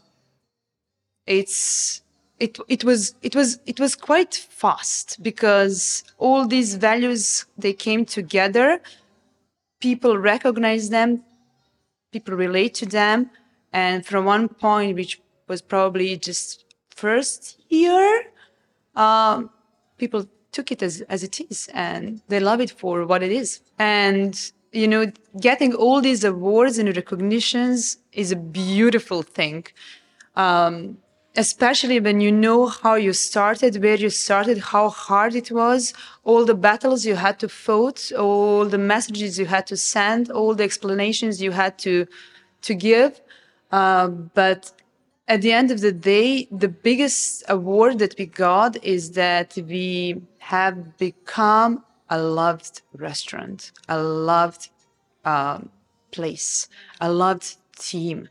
it's 1.27 2.01
it 2.39 2.57
it 2.67 2.83
was 2.83 3.15
it 3.21 3.35
was 3.35 3.59
it 3.65 3.79
was 3.79 3.95
quite 3.95 4.33
fast 4.35 5.21
because 5.21 6.03
all 6.17 6.47
these 6.47 6.75
values 6.75 7.45
they 7.57 7.73
came 7.73 8.05
together. 8.05 8.81
People 9.79 10.17
recognize 10.17 10.89
them 10.89 11.23
people 12.11 12.35
relate 12.35 12.73
to 12.75 12.85
them. 12.85 13.29
And 13.71 14.05
from 14.05 14.25
one 14.25 14.49
point 14.49 14.95
which 14.95 15.21
was 15.47 15.61
probably 15.61 16.17
just 16.17 16.65
first 16.89 17.59
year 17.69 18.25
um, 18.95 19.49
people 19.97 20.25
took 20.51 20.71
it 20.71 20.81
as, 20.81 21.01
as 21.01 21.23
it 21.23 21.39
is 21.39 21.69
and 21.73 22.21
they 22.27 22.39
love 22.39 22.59
it 22.59 22.71
for 22.71 23.05
what 23.05 23.21
it 23.21 23.31
is. 23.31 23.61
And 23.77 24.39
you 24.71 24.87
know 24.87 25.11
getting 25.39 25.73
all 25.73 26.01
these 26.01 26.23
awards 26.23 26.77
and 26.77 26.95
recognitions 26.95 27.97
is 28.13 28.31
a 28.31 28.35
beautiful 28.35 29.21
thing. 29.21 29.65
Um, 30.35 30.97
especially 31.35 31.99
when 31.99 32.21
you 32.21 32.31
know 32.31 32.67
how 32.67 32.95
you 32.95 33.13
started, 33.13 33.81
where 33.81 33.95
you 33.95 34.09
started, 34.09 34.57
how 34.57 34.89
hard 34.89 35.35
it 35.35 35.51
was, 35.51 35.93
all 36.23 36.43
the 36.45 36.55
battles 36.55 37.05
you 37.05 37.15
had 37.15 37.39
to 37.39 37.47
fight, 37.47 38.11
all 38.17 38.65
the 38.65 38.77
messages 38.77 39.37
you 39.37 39.45
had 39.45 39.67
to 39.67 39.77
send, 39.77 40.31
all 40.31 40.55
the 40.55 40.63
explanations 40.63 41.41
you 41.41 41.51
had 41.51 41.77
to 41.79 42.07
to 42.61 42.73
give. 42.73 43.21
Uh, 43.71 44.07
but 44.07 44.73
at 45.27 45.41
the 45.41 45.51
end 45.51 45.71
of 45.71 45.79
the 45.79 45.91
day, 45.91 46.47
the 46.51 46.67
biggest 46.67 47.43
award 47.47 47.99
that 47.99 48.15
we 48.17 48.25
got 48.25 48.83
is 48.83 49.11
that 49.11 49.57
we 49.67 50.21
have 50.39 50.97
become 50.97 51.85
a 52.09 52.19
loved 52.19 52.81
restaurant, 52.93 53.71
a 53.87 54.01
loved 54.01 54.69
um, 55.25 55.69
place, 56.11 56.67
a 56.99 57.11
loved 57.11 57.57
team 57.77 58.27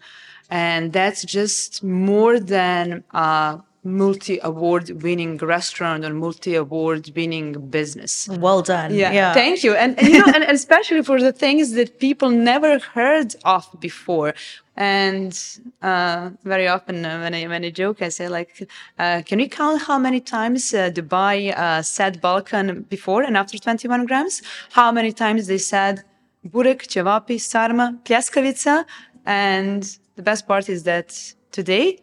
and 0.51 0.93
that's 0.93 1.25
just 1.25 1.83
more 1.83 2.41
than 2.41 3.05
a 3.13 3.61
multi-award 3.85 5.03
winning 5.03 5.39
restaurant 5.39 6.05
or 6.05 6.13
multi-award 6.13 7.11
winning 7.15 7.53
business. 7.71 8.29
Well 8.29 8.63
done. 8.63 8.95
Yeah, 8.95 9.13
yeah. 9.13 9.33
thank 9.33 9.63
you. 9.65 9.75
And, 9.75 9.99
and 9.99 10.09
you 10.09 10.19
know 10.19 10.33
and 10.35 10.45
especially 10.45 11.03
for 11.03 11.21
the 11.21 11.33
things 11.33 11.73
that 11.73 11.99
people 11.99 12.31
never 12.31 12.79
heard 12.79 13.35
of 13.45 13.67
before. 13.81 14.35
And 14.77 15.37
uh, 15.83 16.31
very 16.45 16.69
often 16.69 17.05
uh, 17.05 17.19
when 17.21 17.35
I 17.35 17.47
when 17.49 17.65
I 17.65 17.71
joke, 17.71 18.01
I 18.01 18.11
say 18.11 18.29
like, 18.29 18.69
uh, 18.99 19.23
"Can 19.27 19.39
we 19.39 19.49
count 19.49 19.83
how 19.83 19.99
many 19.99 20.21
times 20.21 20.73
uh, 20.73 20.91
Dubai 20.91 21.53
uh, 21.59 21.83
said 21.83 22.21
Balkan 22.21 22.83
before 22.83 23.23
and 23.23 23.37
after 23.37 23.59
21 23.59 24.07
grams? 24.07 24.41
How 24.71 24.93
many 24.93 25.13
times 25.13 25.49
they 25.49 25.59
said 25.59 26.05
burek, 26.45 26.87
cevapi, 26.87 27.41
sarma, 27.41 27.99
pljeskavica, 28.05 28.85
and 29.27 29.99
the 30.19 30.23
best 30.25 30.49
part 30.49 30.69
is 30.69 30.83
that 30.83 31.09
today 31.53 31.97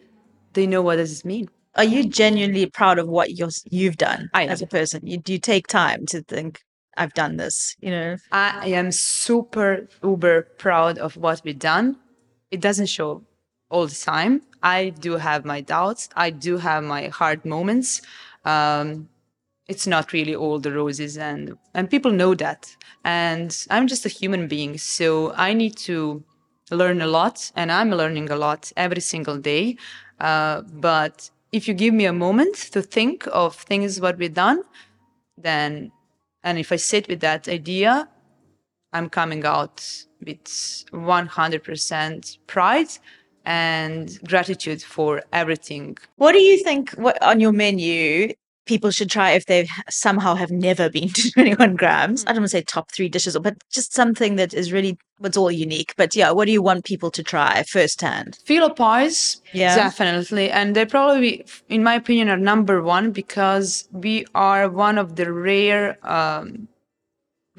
they 0.53 0.65
know 0.65 0.81
what 0.81 0.95
does 0.95 1.09
this 1.09 1.25
mean. 1.25 1.49
Are 1.75 1.83
you 1.83 2.07
genuinely 2.07 2.65
proud 2.67 2.97
of 2.97 3.09
what 3.09 3.31
you 3.37 3.49
you've 3.69 3.97
done 3.97 4.29
as 4.33 4.61
a 4.61 4.67
person? 4.67 5.05
You, 5.05 5.17
do 5.17 5.33
you 5.33 5.39
take 5.39 5.67
time 5.67 6.05
to 6.11 6.21
think, 6.21 6.61
I've 6.95 7.13
done 7.13 7.35
this, 7.35 7.75
you 7.81 7.91
know? 7.91 8.15
I 8.31 8.67
am 8.67 8.93
super, 8.93 9.89
uber 10.01 10.43
proud 10.57 10.97
of 10.97 11.17
what 11.17 11.41
we've 11.43 11.59
done. 11.59 11.97
It 12.51 12.61
doesn't 12.61 12.85
show 12.85 13.21
all 13.69 13.85
the 13.85 14.01
time. 14.13 14.43
I 14.63 14.91
do 15.07 15.17
have 15.17 15.43
my 15.43 15.59
doubts. 15.59 16.07
I 16.15 16.29
do 16.29 16.55
have 16.55 16.85
my 16.85 17.09
hard 17.09 17.43
moments. 17.43 18.01
Um, 18.45 19.09
it's 19.67 19.87
not 19.87 20.13
really 20.13 20.35
all 20.35 20.59
the 20.59 20.71
roses 20.71 21.17
and 21.17 21.57
and 21.73 21.89
people 21.89 22.11
know 22.11 22.35
that 22.35 22.75
and 23.03 23.65
i'm 23.71 23.87
just 23.87 24.05
a 24.05 24.09
human 24.09 24.47
being 24.47 24.77
so 24.77 25.33
i 25.33 25.53
need 25.53 25.75
to 25.75 26.23
learn 26.71 27.01
a 27.01 27.07
lot, 27.07 27.51
and 27.55 27.71
I'm 27.71 27.91
learning 27.91 28.29
a 28.29 28.35
lot 28.35 28.71
every 28.75 29.01
single 29.01 29.37
day. 29.37 29.77
Uh, 30.19 30.61
but 30.61 31.29
if 31.51 31.67
you 31.67 31.73
give 31.73 31.93
me 31.93 32.05
a 32.05 32.13
moment 32.13 32.55
to 32.71 32.81
think 32.81 33.27
of 33.31 33.55
things 33.55 34.01
what 34.01 34.17
we've 34.17 34.33
done, 34.33 34.63
then, 35.37 35.91
and 36.43 36.57
if 36.57 36.71
I 36.71 36.77
sit 36.77 37.07
with 37.07 37.19
that 37.21 37.47
idea, 37.47 38.07
I'm 38.93 39.09
coming 39.09 39.45
out 39.45 39.85
with 40.25 40.43
100% 40.45 42.37
pride 42.47 42.87
and 43.45 44.19
gratitude 44.27 44.81
for 44.81 45.21
everything. 45.33 45.97
What 46.15 46.31
do 46.31 46.39
you 46.39 46.63
think 46.63 46.91
what, 46.91 47.21
on 47.21 47.39
your 47.39 47.51
menu 47.51 48.33
people 48.65 48.91
should 48.91 49.09
try 49.09 49.31
if 49.31 49.45
they 49.45 49.67
somehow 49.89 50.35
have 50.35 50.51
never 50.51 50.89
been 50.89 51.09
to 51.13 51.31
21 51.31 51.75
grams. 51.75 52.23
I 52.25 52.29
don't 52.29 52.41
want 52.41 52.51
to 52.51 52.57
say 52.57 52.61
top 52.61 52.91
three 52.91 53.09
dishes, 53.09 53.37
but 53.37 53.55
just 53.71 53.93
something 53.93 54.35
that 54.35 54.53
is 54.53 54.71
really 54.71 54.97
what's 55.19 55.37
all 55.37 55.51
unique. 55.51 55.93
But 55.97 56.15
yeah, 56.15 56.31
what 56.31 56.45
do 56.45 56.51
you 56.51 56.61
want 56.61 56.85
people 56.85 57.11
to 57.11 57.23
try 57.23 57.63
firsthand? 57.63 58.37
Phyllo 58.45 58.75
pies, 58.75 59.41
yeah, 59.53 59.75
definitely, 59.75 60.51
and 60.51 60.75
they 60.75 60.85
probably, 60.85 61.45
in 61.69 61.83
my 61.83 61.95
opinion, 61.95 62.29
are 62.29 62.37
number 62.37 62.81
one 62.81 63.11
because 63.11 63.87
we 63.91 64.25
are 64.35 64.69
one 64.69 64.97
of 64.97 65.15
the 65.15 65.31
rare. 65.31 65.97
Um, 66.07 66.67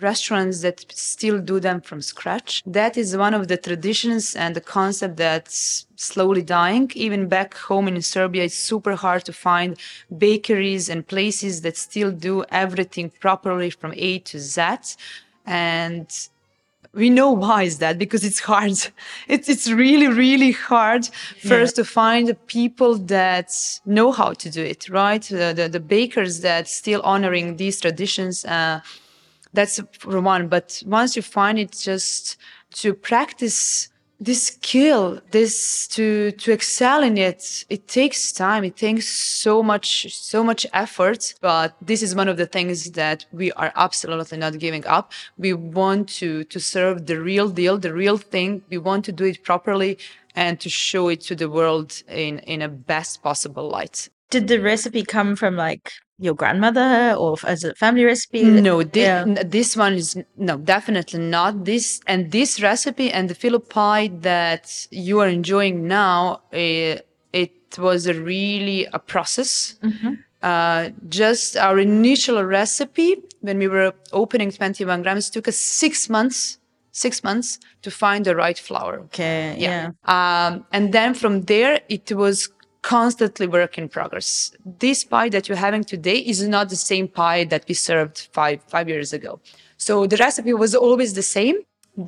restaurants 0.00 0.60
that 0.60 0.84
still 0.92 1.38
do 1.40 1.58
them 1.58 1.80
from 1.80 2.02
scratch. 2.02 2.62
That 2.66 2.96
is 2.96 3.16
one 3.16 3.34
of 3.34 3.48
the 3.48 3.56
traditions 3.56 4.36
and 4.36 4.54
the 4.54 4.60
concept 4.60 5.16
that's 5.16 5.86
slowly 5.96 6.42
dying. 6.42 6.90
Even 6.94 7.28
back 7.28 7.54
home 7.54 7.88
in 7.88 8.00
Serbia, 8.02 8.44
it's 8.44 8.54
super 8.54 8.94
hard 8.94 9.24
to 9.24 9.32
find 9.32 9.78
bakeries 10.16 10.88
and 10.88 11.06
places 11.06 11.62
that 11.62 11.76
still 11.76 12.10
do 12.10 12.44
everything 12.50 13.10
properly 13.20 13.70
from 13.70 13.92
A 13.96 14.18
to 14.20 14.38
Z. 14.38 14.62
And 15.46 16.08
we 16.92 17.10
know 17.10 17.30
why 17.30 17.64
is 17.64 17.78
that 17.78 17.98
because 17.98 18.24
it's 18.24 18.40
hard. 18.40 18.72
It's 19.28 19.48
it's 19.48 19.68
really 19.70 20.08
really 20.08 20.52
hard 20.52 21.06
first 21.52 21.76
yeah. 21.76 21.82
to 21.82 21.84
find 21.84 22.46
people 22.46 22.94
that 23.16 23.50
know 23.84 24.12
how 24.12 24.32
to 24.32 24.50
do 24.50 24.62
it, 24.62 24.88
right? 24.88 25.22
The 25.22 25.52
the, 25.58 25.68
the 25.68 25.80
bakers 25.80 26.40
that 26.40 26.68
still 26.68 27.00
honoring 27.02 27.56
these 27.56 27.80
traditions. 27.80 28.44
Uh, 28.44 28.80
that's 29.56 29.80
for 29.98 30.20
one. 30.20 30.48
But 30.48 30.82
once 30.86 31.16
you 31.16 31.22
find 31.22 31.58
it, 31.58 31.72
just 31.72 32.36
to 32.74 32.94
practice 32.94 33.88
this 34.18 34.46
skill, 34.46 35.20
this 35.30 35.86
to 35.88 36.30
to 36.32 36.52
excel 36.52 37.02
in 37.02 37.18
it, 37.18 37.64
it 37.68 37.88
takes 37.88 38.32
time. 38.32 38.64
It 38.64 38.76
takes 38.76 39.08
so 39.08 39.62
much 39.62 40.12
so 40.14 40.44
much 40.44 40.66
effort. 40.72 41.34
But 41.40 41.76
this 41.80 42.02
is 42.02 42.14
one 42.14 42.28
of 42.28 42.36
the 42.36 42.46
things 42.46 42.92
that 42.92 43.26
we 43.32 43.52
are 43.52 43.72
absolutely 43.74 44.38
not 44.38 44.58
giving 44.58 44.86
up. 44.86 45.12
We 45.36 45.52
want 45.52 46.08
to 46.20 46.44
to 46.44 46.60
serve 46.60 47.06
the 47.06 47.20
real 47.20 47.48
deal, 47.48 47.78
the 47.78 47.92
real 47.92 48.18
thing. 48.18 48.62
We 48.70 48.78
want 48.78 49.04
to 49.06 49.12
do 49.12 49.24
it 49.24 49.42
properly 49.42 49.98
and 50.34 50.60
to 50.60 50.68
show 50.68 51.08
it 51.08 51.20
to 51.22 51.34
the 51.34 51.50
world 51.50 52.02
in 52.08 52.38
in 52.40 52.62
a 52.62 52.68
best 52.68 53.22
possible 53.22 53.68
light. 53.68 54.08
Did 54.30 54.48
the 54.48 54.60
recipe 54.60 55.04
come 55.04 55.36
from 55.36 55.56
like 55.56 55.92
your 56.18 56.34
grandmother 56.34 57.14
or 57.18 57.36
as 57.46 57.64
a 57.64 57.74
family 57.74 58.04
recipe? 58.04 58.42
No, 58.44 58.82
this, 58.82 59.02
yeah. 59.02 59.24
this 59.44 59.76
one 59.76 59.94
is 59.94 60.16
no, 60.36 60.56
definitely 60.56 61.20
not 61.20 61.64
this. 61.64 62.00
And 62.06 62.32
this 62.32 62.60
recipe 62.60 63.10
and 63.10 63.28
the 63.28 63.34
phyllo 63.34 63.66
pie 63.66 64.08
that 64.20 64.86
you 64.90 65.20
are 65.20 65.28
enjoying 65.28 65.86
now, 65.86 66.42
it, 66.52 67.06
eh, 67.34 67.46
it 67.72 67.78
was 67.78 68.06
a 68.06 68.14
really 68.14 68.86
a 68.92 68.98
process. 68.98 69.76
Mm-hmm. 69.82 70.14
Uh, 70.42 70.90
just 71.08 71.56
our 71.56 71.78
initial 71.78 72.42
recipe 72.44 73.16
when 73.40 73.58
we 73.58 73.68
were 73.68 73.92
opening 74.12 74.50
21 74.50 75.02
grams 75.02 75.30
took 75.30 75.48
us 75.48 75.56
six 75.56 76.08
months 76.08 76.58
six 76.96 77.22
months 77.22 77.58
to 77.82 77.90
find 77.90 78.24
the 78.24 78.34
right 78.34 78.58
flour. 78.58 79.00
Okay. 79.00 79.54
Yeah. 79.58 79.90
yeah. 80.08 80.46
Um, 80.48 80.66
and 80.72 80.92
then 80.92 81.12
from 81.12 81.42
there, 81.42 81.80
it 81.90 82.10
was 82.12 82.48
constantly 82.86 83.48
work 83.48 83.76
in 83.78 83.88
progress. 83.88 84.52
This 84.78 85.02
pie 85.02 85.28
that 85.30 85.48
you're 85.48 85.64
having 85.68 85.82
today 85.82 86.18
is 86.18 86.46
not 86.46 86.68
the 86.68 86.76
same 86.76 87.08
pie 87.08 87.42
that 87.52 87.64
we 87.68 87.74
served 87.74 88.28
five 88.32 88.58
five 88.68 88.88
years 88.88 89.12
ago. 89.12 89.40
So 89.76 90.06
the 90.06 90.16
recipe 90.16 90.54
was 90.54 90.72
always 90.74 91.14
the 91.14 91.28
same. 91.36 91.56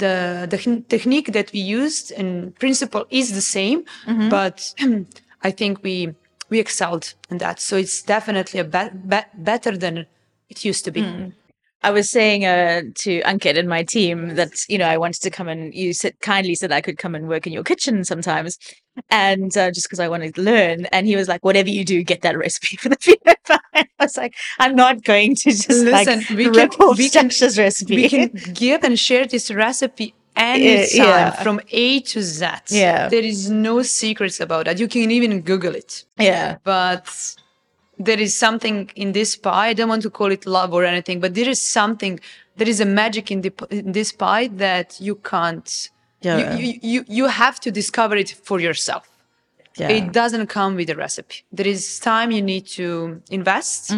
The 0.02 0.46
the 0.52 0.58
technique 0.94 1.32
that 1.32 1.48
we 1.52 1.60
used 1.80 2.06
in 2.22 2.28
principle 2.62 3.04
is 3.10 3.26
the 3.38 3.46
same, 3.58 3.78
mm-hmm. 4.06 4.28
but 4.28 4.56
I 5.48 5.50
think 5.50 5.82
we 5.82 6.14
we 6.50 6.60
excelled 6.60 7.06
in 7.30 7.38
that. 7.38 7.56
So 7.60 7.76
it's 7.76 7.98
definitely 8.14 8.60
a 8.60 8.64
be- 8.76 8.94
be- 9.12 9.30
better 9.50 9.76
than 9.84 10.06
it 10.52 10.64
used 10.64 10.84
to 10.84 10.90
be. 10.90 11.02
Mm. 11.02 11.32
I 11.82 11.90
was 11.90 12.10
saying 12.10 12.44
uh, 12.44 12.82
to 12.96 13.20
Ankit 13.22 13.56
and 13.56 13.68
my 13.68 13.84
team 13.84 14.34
that 14.34 14.50
you 14.68 14.78
know 14.78 14.86
I 14.86 14.98
wanted 14.98 15.22
to 15.22 15.30
come 15.30 15.48
and 15.48 15.72
you 15.72 15.92
said 15.92 16.18
kindly 16.20 16.54
said 16.54 16.72
I 16.72 16.80
could 16.80 16.98
come 16.98 17.14
and 17.14 17.28
work 17.28 17.46
in 17.46 17.52
your 17.52 17.62
kitchen 17.62 18.04
sometimes, 18.04 18.58
and 19.10 19.56
uh, 19.56 19.70
just 19.70 19.86
because 19.86 20.00
I 20.00 20.08
wanted 20.08 20.34
to 20.34 20.42
learn. 20.42 20.86
And 20.86 21.06
he 21.06 21.14
was 21.14 21.28
like, 21.28 21.44
"Whatever 21.44 21.68
you 21.68 21.84
do, 21.84 22.02
get 22.02 22.22
that 22.22 22.36
recipe 22.36 22.76
for 22.76 22.88
the 22.88 22.96
phyllo 23.04 23.34
pie." 23.44 23.58
I 23.74 23.86
was 24.00 24.16
like, 24.16 24.34
"I'm 24.58 24.74
not 24.74 25.04
going 25.04 25.36
to 25.36 25.50
just 25.52 25.68
listen. 25.68 26.18
Like, 26.18 26.28
we 26.30 26.48
rip 26.48 26.72
can, 26.72 26.88
off 26.88 26.98
we 26.98 27.08
can, 27.08 27.30
recipe. 27.56 27.96
We 27.96 28.08
can 28.08 28.32
give 28.54 28.82
and 28.82 28.98
share 28.98 29.26
this 29.26 29.48
recipe 29.50 30.14
anytime 30.36 31.06
yeah. 31.06 31.30
from 31.42 31.60
A 31.70 32.00
to 32.00 32.22
Z. 32.22 32.46
Yeah, 32.70 33.08
there 33.08 33.22
is 33.22 33.50
no 33.50 33.82
secrets 33.82 34.40
about 34.40 34.64
that. 34.64 34.80
You 34.80 34.88
can 34.88 35.12
even 35.12 35.40
Google 35.42 35.76
it. 35.76 36.04
Yeah, 36.18 36.56
but 36.64 37.36
there 37.98 38.18
is 38.18 38.36
something 38.36 38.90
in 38.96 39.12
this 39.12 39.36
pie. 39.36 39.68
I 39.68 39.72
don't 39.74 39.88
want 39.88 40.02
to 40.02 40.10
call 40.10 40.30
it 40.30 40.46
love 40.46 40.72
or 40.72 40.84
anything, 40.84 41.20
but 41.20 41.34
there 41.34 41.48
is 41.48 41.60
something, 41.60 42.20
there 42.56 42.68
is 42.68 42.80
a 42.80 42.84
magic 42.84 43.30
in, 43.30 43.40
the, 43.42 43.52
in 43.70 43.92
this 43.92 44.12
pie 44.12 44.48
that 44.48 45.00
you 45.00 45.16
can't. 45.16 45.90
Yeah. 46.20 46.56
You, 46.56 46.66
you, 46.66 46.78
you, 46.82 47.04
you 47.08 47.26
have 47.26 47.60
to 47.60 47.70
discover 47.70 48.16
it 48.16 48.30
for 48.30 48.60
yourself. 48.60 49.08
Yeah. 49.76 49.90
It 49.90 50.12
doesn't 50.12 50.48
come 50.48 50.74
with 50.74 50.90
a 50.90 50.96
recipe. 50.96 51.44
There 51.52 51.66
is 51.66 52.00
time 52.00 52.32
you 52.32 52.42
need 52.42 52.66
to 52.78 53.22
invest. 53.30 53.92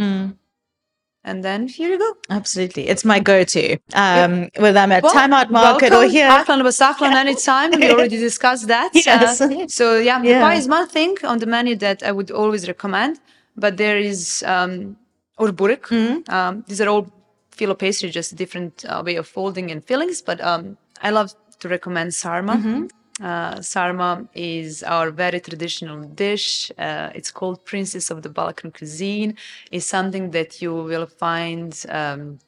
And 1.22 1.44
then 1.44 1.68
here 1.68 1.90
you 1.90 1.98
go. 1.98 2.14
Absolutely. 2.30 2.88
It's 2.88 3.04
my 3.04 3.20
go 3.20 3.44
to. 3.44 3.76
Um, 3.92 4.48
Whether 4.56 4.78
I'm 4.80 4.92
at 4.92 5.02
Time 5.04 5.34
Out 5.34 5.50
Market 5.50 5.92
or 5.92 6.04
here. 6.04 6.28
Aklan 6.28 6.62
Basaklan 6.62 7.12
anytime. 7.12 7.72
We 7.72 7.90
already 7.90 8.16
discussed 8.16 8.68
that. 8.68 8.90
Yes. 9.06 9.40
Uh, 9.40 9.68
so 9.68 9.98
yeah, 9.98 10.22
Yeah. 10.22 10.40
pie 10.40 10.54
is 10.54 10.66
one 10.68 10.88
thing 10.88 11.16
on 11.24 11.38
the 11.38 11.46
menu 11.46 11.76
that 11.76 12.02
I 12.02 12.12
would 12.12 12.30
always 12.30 12.66
recommend. 12.66 13.20
But 13.56 13.76
there 13.76 13.98
is 13.98 14.42
um, 14.46 14.96
or 15.38 15.52
burek. 15.52 15.84
Mm-hmm. 15.84 16.32
Um, 16.32 16.64
these 16.68 16.80
are 16.80 16.88
all 16.88 17.10
filo 17.50 17.74
pastry, 17.74 18.10
just 18.10 18.32
a 18.32 18.34
different 18.36 18.84
uh, 18.88 19.02
way 19.04 19.16
of 19.16 19.26
folding 19.26 19.70
and 19.70 19.84
fillings. 19.84 20.22
But 20.22 20.40
um, 20.40 20.76
I 21.02 21.10
love 21.10 21.34
to 21.60 21.68
recommend 21.68 22.14
sarma. 22.14 22.54
Mm-hmm. 22.56 22.86
Uh, 23.22 23.60
sarma 23.60 24.26
is 24.34 24.82
our 24.82 25.10
very 25.10 25.40
traditional 25.40 26.02
dish. 26.04 26.72
Uh, 26.78 27.10
it's 27.14 27.30
called 27.30 27.64
Princess 27.64 28.10
of 28.10 28.22
the 28.22 28.30
Balkan 28.30 28.70
cuisine. 28.72 29.36
It's 29.70 29.86
something 29.86 30.30
that 30.30 30.62
you 30.62 30.72
will 30.74 31.06
find 31.06 31.70
um, 31.88 32.38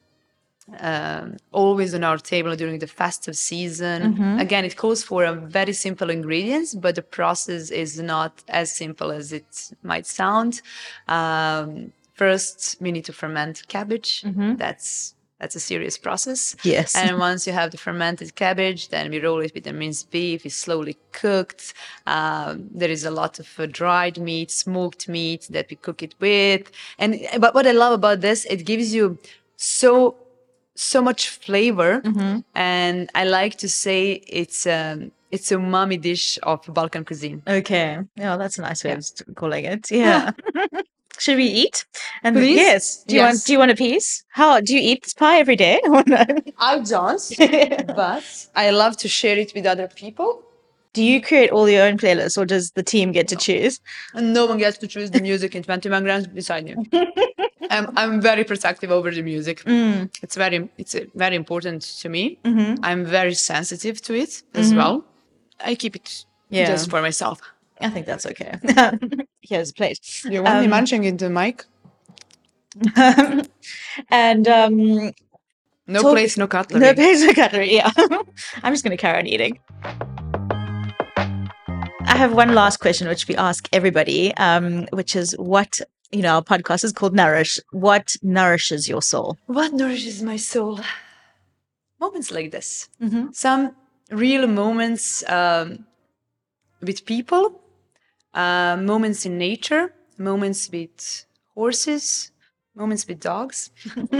um, 0.79 1.37
always 1.51 1.93
on 1.93 2.03
our 2.03 2.17
table 2.17 2.55
during 2.55 2.79
the 2.79 2.87
festive 2.87 3.35
season. 3.35 4.13
Again, 4.39 4.65
it 4.65 4.77
calls 4.77 5.03
for 5.03 5.23
a 5.25 5.33
very 5.33 5.73
simple 5.73 6.09
ingredients, 6.09 6.73
but 6.73 6.95
the 6.95 7.01
process 7.01 7.69
is 7.69 7.99
not 7.99 8.43
as 8.47 8.75
simple 8.75 9.11
as 9.11 9.33
it 9.33 9.71
might 9.83 10.05
sound. 10.05 10.61
Um, 11.07 11.91
first, 12.13 12.77
we 12.79 12.91
need 12.91 13.05
to 13.05 13.13
ferment 13.13 13.67
cabbage. 13.67 14.23
That's 14.57 15.15
that's 15.39 15.57
a 15.57 15.59
serious 15.59 15.97
process. 15.97 16.55
Yes. 16.63 16.95
And 16.95 17.19
once 17.29 17.45
you 17.45 17.51
have 17.51 17.71
the 17.71 17.77
fermented 17.77 18.33
cabbage, 18.35 18.87
then 18.89 19.11
we 19.11 19.19
roll 19.19 19.41
it 19.41 19.53
with 19.53 19.65
the 19.65 19.73
minced 19.73 20.09
beef. 20.09 20.45
It's 20.45 20.55
slowly 20.55 20.95
cooked. 21.11 21.73
Um, 22.07 22.69
there 22.73 22.89
is 22.89 23.03
a 23.03 23.11
lot 23.11 23.39
of 23.39 23.59
uh, 23.59 23.65
dried 23.65 24.17
meat, 24.17 24.51
smoked 24.51 25.09
meat 25.09 25.47
that 25.49 25.67
we 25.69 25.75
cook 25.75 26.01
it 26.01 26.15
with. 26.21 26.71
And 26.97 27.19
but 27.39 27.53
what 27.53 27.67
I 27.67 27.73
love 27.73 27.91
about 27.91 28.21
this, 28.21 28.45
it 28.45 28.65
gives 28.65 28.93
you 28.95 29.17
so 29.57 30.15
so 30.75 31.01
much 31.01 31.29
flavor. 31.29 32.01
And 32.55 33.09
I 33.15 33.23
like 33.25 33.57
to 33.59 33.69
say 33.69 34.23
it's 34.27 34.65
um 34.67 35.11
it's 35.31 35.51
a 35.51 35.55
umami 35.55 35.99
dish 35.99 36.37
of 36.43 36.61
Balkan 36.67 37.05
cuisine. 37.05 37.41
Okay. 37.47 37.99
Yeah, 38.15 38.37
that's 38.37 38.59
a 38.59 38.61
nice 38.61 38.83
way 38.83 38.91
of 38.91 39.05
calling 39.35 39.65
it. 39.65 39.89
Yeah. 39.91 40.31
Should 41.19 41.37
we 41.37 41.45
eat? 41.45 41.85
And 42.23 42.35
Please? 42.35 42.55
yes. 42.55 43.03
Do 43.03 43.15
you 43.15 43.21
want 43.21 43.45
do 43.45 43.53
you 43.53 43.59
want 43.59 43.71
a 43.71 43.75
piece? 43.75 44.23
How 44.29 44.59
do 44.59 44.73
you 44.75 44.81
eat 44.81 45.03
this 45.03 45.13
pie 45.13 45.39
every 45.39 45.55
day? 45.55 45.79
I 46.57 46.79
don't, 46.79 47.23
but 47.95 48.47
I 48.55 48.71
love 48.71 48.97
to 48.97 49.07
share 49.07 49.37
it 49.37 49.53
with 49.55 49.65
other 49.65 49.87
people. 49.87 50.43
Do 50.93 51.03
you 51.03 51.21
create 51.21 51.49
all 51.49 51.67
your 51.67 51.83
own 51.83 51.97
playlists 51.97 52.37
or 52.37 52.45
does 52.45 52.71
the 52.71 52.83
team 52.83 53.11
get 53.11 53.27
to 53.29 53.35
choose? 53.35 53.81
And 54.13 54.31
no 54.31 54.45
one 54.45 54.59
gets 54.59 54.77
to 54.77 54.87
choose 54.87 55.09
the 55.09 55.21
music 55.21 55.55
in 55.55 55.63
21 55.63 56.03
grams 56.03 56.27
beside 56.27 56.67
you. 56.69 56.85
I'm, 56.93 57.87
um, 57.87 57.93
I'm 57.95 58.21
very 58.21 58.43
protective 58.43 58.91
over 58.91 59.09
the 59.09 59.23
music. 59.23 59.63
Mm. 59.63 60.11
It's 60.21 60.35
very 60.35 60.69
it's 60.77 60.95
very 61.15 61.35
important 61.35 61.81
to 62.01 62.09
me. 62.09 62.37
Mm-hmm. 62.45 62.83
I'm 62.85 63.05
very 63.05 63.33
sensitive 63.33 64.01
to 64.03 64.13
it 64.13 64.43
as 64.53 64.69
mm-hmm. 64.69 64.77
well. 64.77 65.05
I 65.59 65.73
keep 65.73 65.95
it 65.95 66.25
Yeah. 66.49 66.67
just 66.67 66.91
for 66.91 67.01
myself. 67.01 67.41
I 67.81 67.89
think 67.89 68.05
that's 68.05 68.27
okay. 68.27 68.59
Here's 69.41 69.71
a 69.71 69.73
plate. 69.73 69.99
You 70.25 70.43
want 70.43 70.59
me 70.59 70.65
um, 70.65 70.69
munching 70.69 71.05
into 71.05 71.25
the 71.25 71.31
mic? 71.31 71.65
And 74.09 74.47
um 74.47 75.11
No 75.87 76.01
Talk- 76.01 76.13
place, 76.13 76.37
no 76.37 76.47
cutlery. 76.47 76.81
no 76.81 76.93
place 76.93 77.21
no 77.23 77.33
cutlery, 77.33 77.73
yeah. 77.73 77.91
I'm 78.61 78.73
just 78.73 78.83
gonna 78.83 78.95
carry 78.95 79.17
on 79.17 79.25
eating. 79.25 79.59
I 82.13 82.17
have 82.17 82.35
one 82.35 82.53
last 82.53 82.77
question 82.77 83.07
which 83.07 83.27
we 83.27 83.35
ask 83.35 83.67
everybody, 83.73 84.35
um, 84.35 84.85
which 84.91 85.15
is 85.15 85.33
what 85.39 85.81
you 86.11 86.21
know, 86.21 86.35
our 86.35 86.43
podcast 86.43 86.83
is 86.83 86.93
called 86.93 87.15
Nourish. 87.15 87.59
What 87.71 88.15
nourishes 88.21 88.87
your 88.87 89.01
soul? 89.01 89.39
What 89.47 89.73
nourishes 89.73 90.21
my 90.21 90.35
soul? 90.37 90.79
Moments 91.99 92.29
like 92.29 92.51
this. 92.51 92.87
Mm-hmm. 93.01 93.31
Some 93.31 93.75
real 94.11 94.45
moments 94.45 95.27
um, 95.27 95.87
with 96.81 97.03
people, 97.03 97.59
uh, 98.35 98.77
moments 98.77 99.25
in 99.25 99.39
nature, 99.39 99.91
moments 100.19 100.69
with 100.71 101.25
horses, 101.55 102.29
moments 102.75 103.07
with 103.07 103.19
dogs. 103.19 103.71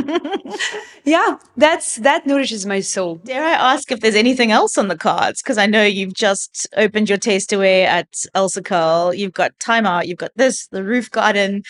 yeah, 1.04 1.38
that's 1.58 1.96
that 1.98 2.26
nourishes 2.26 2.66
my 2.66 2.80
soul. 2.80 3.16
Dare 3.16 3.44
I 3.44 3.52
ask 3.74 3.92
if 3.92 4.00
there's 4.00 4.16
anything 4.16 4.52
else 4.52 4.78
on 4.78 4.88
the 4.88 4.98
cards? 4.98 5.42
Because 5.42 5.58
I 5.58 5.66
know 5.66 5.84
you've 5.84 6.14
just 6.14 6.68
opened 6.78 7.10
your 7.10 7.18
taste 7.18 7.52
away 7.52 7.86
at 7.86 8.12
Alserkal. 8.36 9.18
You've 9.18 9.34
got 9.34 9.60
Time 9.60 9.86
Out. 9.86 10.08
You've 10.08 10.20
got 10.20 10.32
this, 10.36 10.68
the 10.68 10.84
roof 10.84 11.10
garden, 11.10 11.64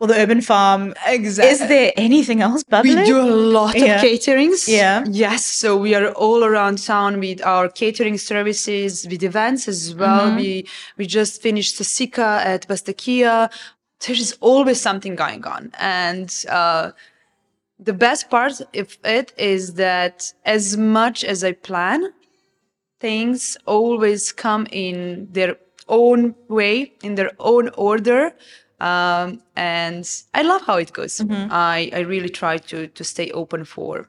or 0.00 0.08
the 0.08 0.14
urban 0.16 0.40
farm. 0.40 0.94
Exactly. 1.06 1.52
Is 1.52 1.58
there 1.68 1.92
anything 1.96 2.40
else 2.40 2.64
bubbling? 2.64 2.98
We 2.98 3.04
do 3.04 3.20
a 3.20 3.30
lot 3.30 3.76
Yeah. 3.76 3.96
of 3.96 4.02
caterings. 4.02 4.66
Yeah. 4.66 5.04
Yes. 5.08 5.44
So 5.46 5.76
we 5.76 5.94
are 5.94 6.10
all 6.12 6.42
around 6.44 6.82
town 6.82 7.20
with 7.20 7.40
our 7.44 7.68
catering 7.68 8.18
services, 8.18 9.06
with 9.08 9.22
events 9.22 9.68
as 9.68 9.94
well. 9.94 10.26
Mm-hmm. 10.28 10.36
We 10.36 10.66
we 10.98 11.06
just 11.06 11.40
finished 11.42 11.76
Sasika 11.78 12.44
at 12.44 12.66
Bastakia. 12.66 13.50
There 14.06 14.16
is 14.16 14.36
always 14.40 14.80
something 14.80 15.14
going 15.14 15.44
on, 15.44 15.72
and 15.78 16.34
uh, 16.48 16.92
the 17.78 17.92
best 17.92 18.30
part 18.30 18.60
of 18.60 18.98
it 19.04 19.32
is 19.36 19.74
that 19.74 20.32
as 20.44 20.76
much 20.76 21.24
as 21.24 21.44
I 21.44 21.52
plan, 21.52 22.12
things 23.00 23.56
always 23.66 24.32
come 24.32 24.66
in 24.70 25.28
their 25.32 25.56
own 25.88 26.34
way, 26.48 26.92
in 27.02 27.14
their 27.16 27.32
own 27.38 27.68
order. 27.76 28.32
Um, 28.80 29.42
and 29.56 30.08
I 30.32 30.42
love 30.42 30.62
how 30.62 30.76
it 30.78 30.92
goes. 30.92 31.20
I, 31.50 31.90
I 31.92 32.00
really 32.00 32.30
try 32.30 32.56
to, 32.58 32.86
to 32.86 33.04
stay 33.04 33.30
open 33.32 33.64
for 33.64 34.08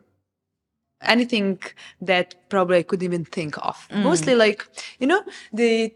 anything 1.02 1.60
that 2.02 2.36
probably 2.50 2.78
I 2.78 2.84
couldn't 2.84 3.04
even 3.06 3.26
think 3.26 3.58
of. 3.66 3.88
Mostly 4.04 4.36
like, 4.36 4.66
you 5.00 5.08
know, 5.08 5.24
the 5.52 5.94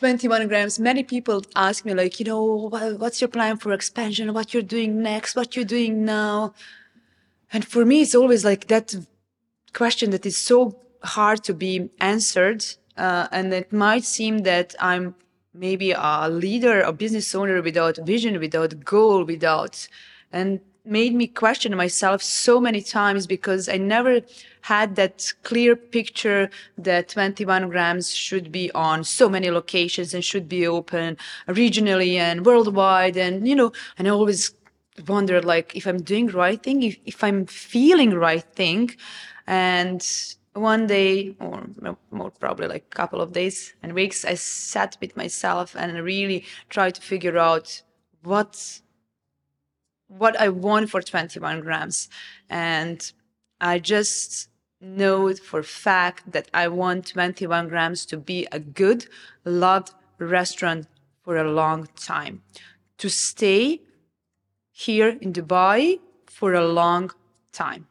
21 0.00 0.48
grams, 0.48 0.78
many 0.78 1.02
people 1.02 1.44
ask 1.54 1.84
me 1.84 1.92
like, 1.92 2.18
you 2.18 2.24
know, 2.24 2.70
what's 2.98 3.20
your 3.20 3.28
plan 3.28 3.58
for 3.58 3.70
expansion? 3.74 4.32
What 4.32 4.54
you're 4.54 4.62
doing 4.62 5.02
next? 5.02 5.36
What 5.36 5.54
you're 5.54 5.66
doing 5.66 6.06
now? 6.06 6.54
And 7.52 7.66
for 7.66 7.84
me, 7.84 8.00
it's 8.00 8.14
always 8.14 8.42
like 8.42 8.68
that 8.68 8.94
question 9.74 10.08
that 10.12 10.24
is 10.24 10.38
so 10.38 10.80
hard 11.02 11.44
to 11.44 11.52
be 11.52 11.90
answered. 12.00 12.64
Uh, 12.96 13.28
and 13.30 13.52
it 13.52 13.74
might 13.74 14.04
seem 14.04 14.38
that 14.38 14.74
I'm 14.80 15.16
maybe 15.52 15.92
a 15.92 16.30
leader, 16.30 16.80
a 16.80 16.94
business 16.94 17.34
owner 17.34 17.60
without 17.60 17.98
vision, 17.98 18.40
without 18.40 18.82
goal, 18.82 19.24
without, 19.24 19.86
and 20.32 20.60
made 20.84 21.14
me 21.14 21.26
question 21.26 21.76
myself 21.76 22.22
so 22.22 22.60
many 22.60 22.80
times 22.80 23.26
because 23.26 23.68
I 23.68 23.76
never 23.76 24.20
had 24.62 24.96
that 24.96 25.32
clear 25.42 25.76
picture 25.76 26.50
that 26.78 27.08
21 27.08 27.68
grams 27.68 28.14
should 28.14 28.52
be 28.52 28.70
on 28.72 29.04
so 29.04 29.28
many 29.28 29.50
locations 29.50 30.14
and 30.14 30.24
should 30.24 30.48
be 30.48 30.66
open 30.66 31.16
regionally 31.48 32.14
and 32.14 32.44
worldwide. 32.44 33.16
And, 33.16 33.46
you 33.46 33.54
know, 33.54 33.72
and 33.98 34.08
I 34.08 34.10
always 34.10 34.54
wondered 35.06 35.44
like 35.44 35.74
if 35.76 35.86
I'm 35.86 36.02
doing 36.02 36.28
right 36.28 36.62
thing, 36.62 36.82
if, 36.82 36.96
if 37.06 37.24
I'm 37.24 37.46
feeling 37.46 38.10
right 38.10 38.44
thing. 38.54 38.90
And 39.46 40.06
one 40.54 40.86
day, 40.86 41.34
or 41.40 41.66
more 42.10 42.30
probably 42.30 42.66
like 42.66 42.84
a 42.90 42.96
couple 42.96 43.20
of 43.20 43.32
days 43.32 43.74
and 43.82 43.94
weeks, 43.94 44.24
I 44.24 44.34
sat 44.34 44.96
with 45.00 45.16
myself 45.16 45.76
and 45.76 46.02
really 46.04 46.44
tried 46.68 46.96
to 46.96 47.00
figure 47.00 47.38
out 47.38 47.82
what 48.22 48.80
what 50.18 50.38
I 50.40 50.48
want 50.48 50.90
for 50.90 51.00
21 51.00 51.60
grams. 51.60 52.08
And 52.48 53.12
I 53.60 53.78
just 53.78 54.48
know 54.80 55.32
for 55.34 55.62
fact 55.62 56.32
that 56.32 56.48
I 56.52 56.68
want 56.68 57.06
21 57.06 57.68
grams 57.68 58.04
to 58.06 58.16
be 58.16 58.46
a 58.50 58.58
good, 58.58 59.06
loved 59.44 59.92
restaurant 60.18 60.86
for 61.22 61.36
a 61.36 61.50
long 61.50 61.88
time. 61.96 62.42
To 62.98 63.08
stay 63.08 63.80
here 64.72 65.16
in 65.20 65.32
Dubai 65.32 66.00
for 66.26 66.54
a 66.54 66.66
long 66.66 67.10
time. 67.52 67.86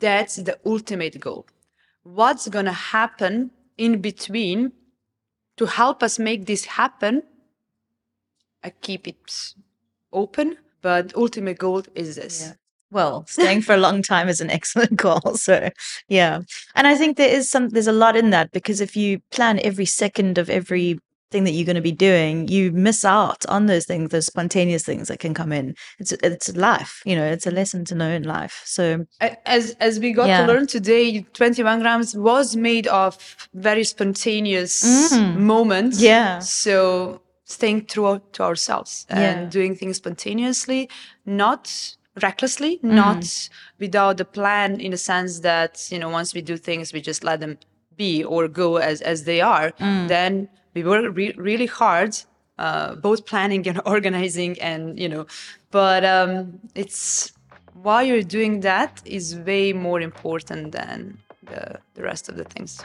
That's 0.00 0.36
the 0.36 0.58
ultimate 0.64 1.18
goal. 1.20 1.46
What's 2.02 2.48
going 2.48 2.66
to 2.66 2.72
happen 2.72 3.50
in 3.76 4.00
between 4.00 4.72
to 5.56 5.66
help 5.66 6.02
us 6.02 6.18
make 6.18 6.46
this 6.46 6.66
happen? 6.66 7.22
I 8.62 8.70
keep 8.70 9.08
it 9.08 9.54
open, 10.12 10.58
but 10.86 11.12
ultimate 11.16 11.58
goal 11.58 11.82
is 11.96 12.14
this. 12.14 12.52
Well, 12.92 13.26
staying 13.26 13.62
for 13.62 13.74
a 13.74 13.76
long 13.76 14.02
time 14.02 14.28
is 14.28 14.40
an 14.40 14.50
excellent 14.58 14.94
goal. 14.94 15.34
So, 15.34 15.70
yeah. 16.08 16.42
And 16.76 16.86
I 16.86 16.94
think 16.94 17.16
there 17.16 17.28
is 17.28 17.50
some, 17.50 17.70
there's 17.70 17.88
a 17.88 17.92
lot 18.04 18.16
in 18.16 18.30
that 18.30 18.52
because 18.52 18.80
if 18.80 18.94
you 18.96 19.18
plan 19.32 19.58
every 19.64 19.84
second 19.84 20.38
of 20.38 20.48
every 20.48 21.00
thing 21.32 21.42
that 21.42 21.50
you're 21.50 21.66
going 21.66 21.74
to 21.74 21.82
be 21.82 21.90
doing, 21.90 22.46
you 22.46 22.70
miss 22.70 23.04
out 23.04 23.44
on 23.46 23.66
those 23.66 23.84
things, 23.84 24.10
those 24.10 24.26
spontaneous 24.26 24.84
things 24.84 25.08
that 25.08 25.18
can 25.18 25.34
come 25.34 25.50
in. 25.50 25.74
It's 25.98 26.12
it's 26.12 26.54
life, 26.54 27.02
you 27.04 27.16
know, 27.16 27.26
it's 27.26 27.48
a 27.48 27.50
lesson 27.50 27.84
to 27.86 27.96
know 27.96 28.10
in 28.10 28.22
life. 28.22 28.62
So 28.64 29.06
as 29.44 29.74
as 29.80 29.98
we 29.98 30.12
got 30.12 30.28
Yeah. 30.28 30.46
to 30.46 30.52
learn 30.52 30.68
today, 30.68 31.22
21 31.32 31.80
grams 31.80 32.14
was 32.14 32.54
made 32.54 32.86
of 32.86 33.18
very 33.54 33.82
spontaneous 33.82 34.84
mm. 35.12 35.36
moments. 35.36 36.00
Yeah. 36.00 36.38
So 36.38 37.22
staying 37.46 37.86
true 37.86 38.20
to 38.32 38.42
ourselves 38.42 39.06
and 39.08 39.20
Yeah. 39.20 39.48
doing 39.48 39.74
things 39.76 39.96
spontaneously, 39.96 40.88
not 41.24 41.96
recklessly, 42.22 42.78
not 42.82 43.48
without 43.78 44.20
a 44.20 44.24
plan 44.24 44.80
in 44.80 44.90
the 44.90 44.96
sense 44.98 45.40
that, 45.40 45.86
you 45.90 45.98
know, 45.98 46.08
once 46.10 46.34
we 46.34 46.42
do 46.42 46.56
things, 46.56 46.92
we 46.92 47.00
just 47.00 47.22
let 47.24 47.40
them 47.40 47.56
be 47.96 48.24
or 48.24 48.48
go 48.48 48.76
as, 48.76 49.00
as 49.00 49.24
they 49.24 49.40
are. 49.40 49.72
Then 50.08 50.48
we 50.74 50.82
work 50.82 51.16
re- 51.16 51.34
really 51.36 51.66
hard, 51.66 52.12
uh, 52.58 52.94
both 52.96 53.26
planning 53.26 53.66
and 53.68 53.80
organizing 53.86 54.60
and, 54.60 54.98
you 54.98 55.08
know, 55.08 55.26
but 55.70 56.04
um, 56.04 56.58
it's 56.74 57.32
why 57.74 58.02
you're 58.02 58.22
doing 58.22 58.60
that 58.60 59.02
is 59.04 59.36
way 59.46 59.72
more 59.72 60.00
important 60.00 60.72
than 60.72 61.18
the, 61.44 61.78
the 61.94 62.02
rest 62.02 62.28
of 62.28 62.36
the 62.36 62.44
things. 62.44 62.84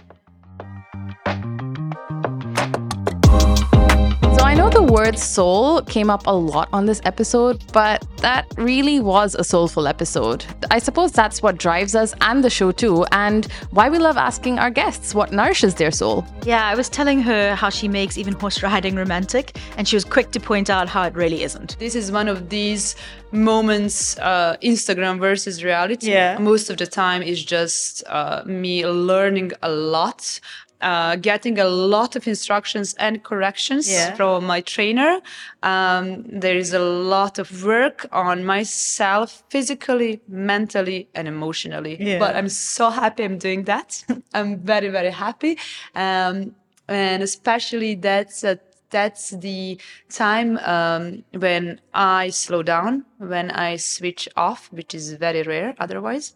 I 4.51 4.53
know 4.53 4.69
the 4.69 4.83
word 4.83 5.17
soul 5.17 5.81
came 5.83 6.09
up 6.09 6.27
a 6.27 6.35
lot 6.35 6.67
on 6.73 6.85
this 6.85 6.99
episode, 7.05 7.63
but 7.71 8.05
that 8.17 8.45
really 8.57 8.99
was 8.99 9.33
a 9.33 9.45
soulful 9.45 9.87
episode. 9.87 10.43
I 10.69 10.77
suppose 10.77 11.13
that's 11.13 11.41
what 11.41 11.57
drives 11.57 11.95
us 11.95 12.13
and 12.19 12.43
the 12.43 12.49
show 12.49 12.73
too, 12.73 13.05
and 13.13 13.45
why 13.69 13.87
we 13.87 13.97
love 13.97 14.17
asking 14.17 14.59
our 14.59 14.69
guests 14.69 15.15
what 15.15 15.31
nourishes 15.31 15.75
their 15.75 15.89
soul. 15.89 16.25
yeah, 16.43 16.65
I 16.65 16.75
was 16.75 16.89
telling 16.89 17.21
her 17.21 17.55
how 17.55 17.69
she 17.69 17.87
makes 17.87 18.17
even 18.17 18.33
horse 18.33 18.61
riding 18.61 18.95
romantic, 18.97 19.57
and 19.77 19.87
she 19.87 19.95
was 19.95 20.03
quick 20.03 20.31
to 20.31 20.39
point 20.41 20.69
out 20.69 20.89
how 20.89 21.03
it 21.03 21.15
really 21.15 21.43
isn't. 21.43 21.79
This 21.79 21.95
is 21.95 22.11
one 22.11 22.27
of 22.27 22.49
these 22.49 22.97
moments, 23.31 24.17
uh, 24.17 24.57
Instagram 24.61 25.17
versus 25.17 25.63
reality. 25.63 26.11
Yeah. 26.11 26.37
Most 26.39 26.69
of 26.69 26.75
the 26.75 26.87
time 26.87 27.23
is 27.23 27.41
just 27.41 28.03
uh, 28.07 28.43
me 28.45 28.85
learning 28.85 29.53
a 29.61 29.69
lot. 29.69 30.41
Uh, 30.81 31.15
getting 31.15 31.59
a 31.59 31.65
lot 31.65 32.15
of 32.15 32.27
instructions 32.27 32.95
and 32.95 33.23
corrections 33.23 33.87
Yeah. 33.87 34.15
from 34.15 34.45
my 34.45 34.61
trainer. 34.61 35.21
Um, 35.61 36.23
there 36.39 36.57
is 36.57 36.73
a 36.73 36.79
lot 36.79 37.37
of 37.39 37.63
work 37.63 38.07
on 38.11 38.43
myself 38.45 39.43
physically, 39.49 40.21
mentally, 40.27 41.07
and 41.13 41.27
emotionally. 41.27 41.97
Yeah. 41.99 42.17
But 42.19 42.35
I'm 42.35 42.49
so 42.49 42.89
happy 42.89 43.23
I'm 43.23 43.37
doing 43.37 43.65
that. 43.65 44.03
I'm 44.33 44.57
very, 44.59 44.89
very 44.89 45.11
happy. 45.11 45.57
Um, 45.93 46.55
and 46.87 47.23
especially 47.23 47.95
that's 47.95 48.43
a 48.43 48.59
that's 48.89 49.29
the 49.29 49.79
time 50.09 50.57
um, 50.57 51.23
when 51.31 51.79
I 51.93 52.29
slow 52.29 52.61
down, 52.61 53.05
when 53.19 53.49
I 53.51 53.77
switch 53.77 54.27
off, 54.35 54.69
which 54.73 54.93
is 54.93 55.13
very 55.13 55.43
rare 55.43 55.73
otherwise. 55.79 56.33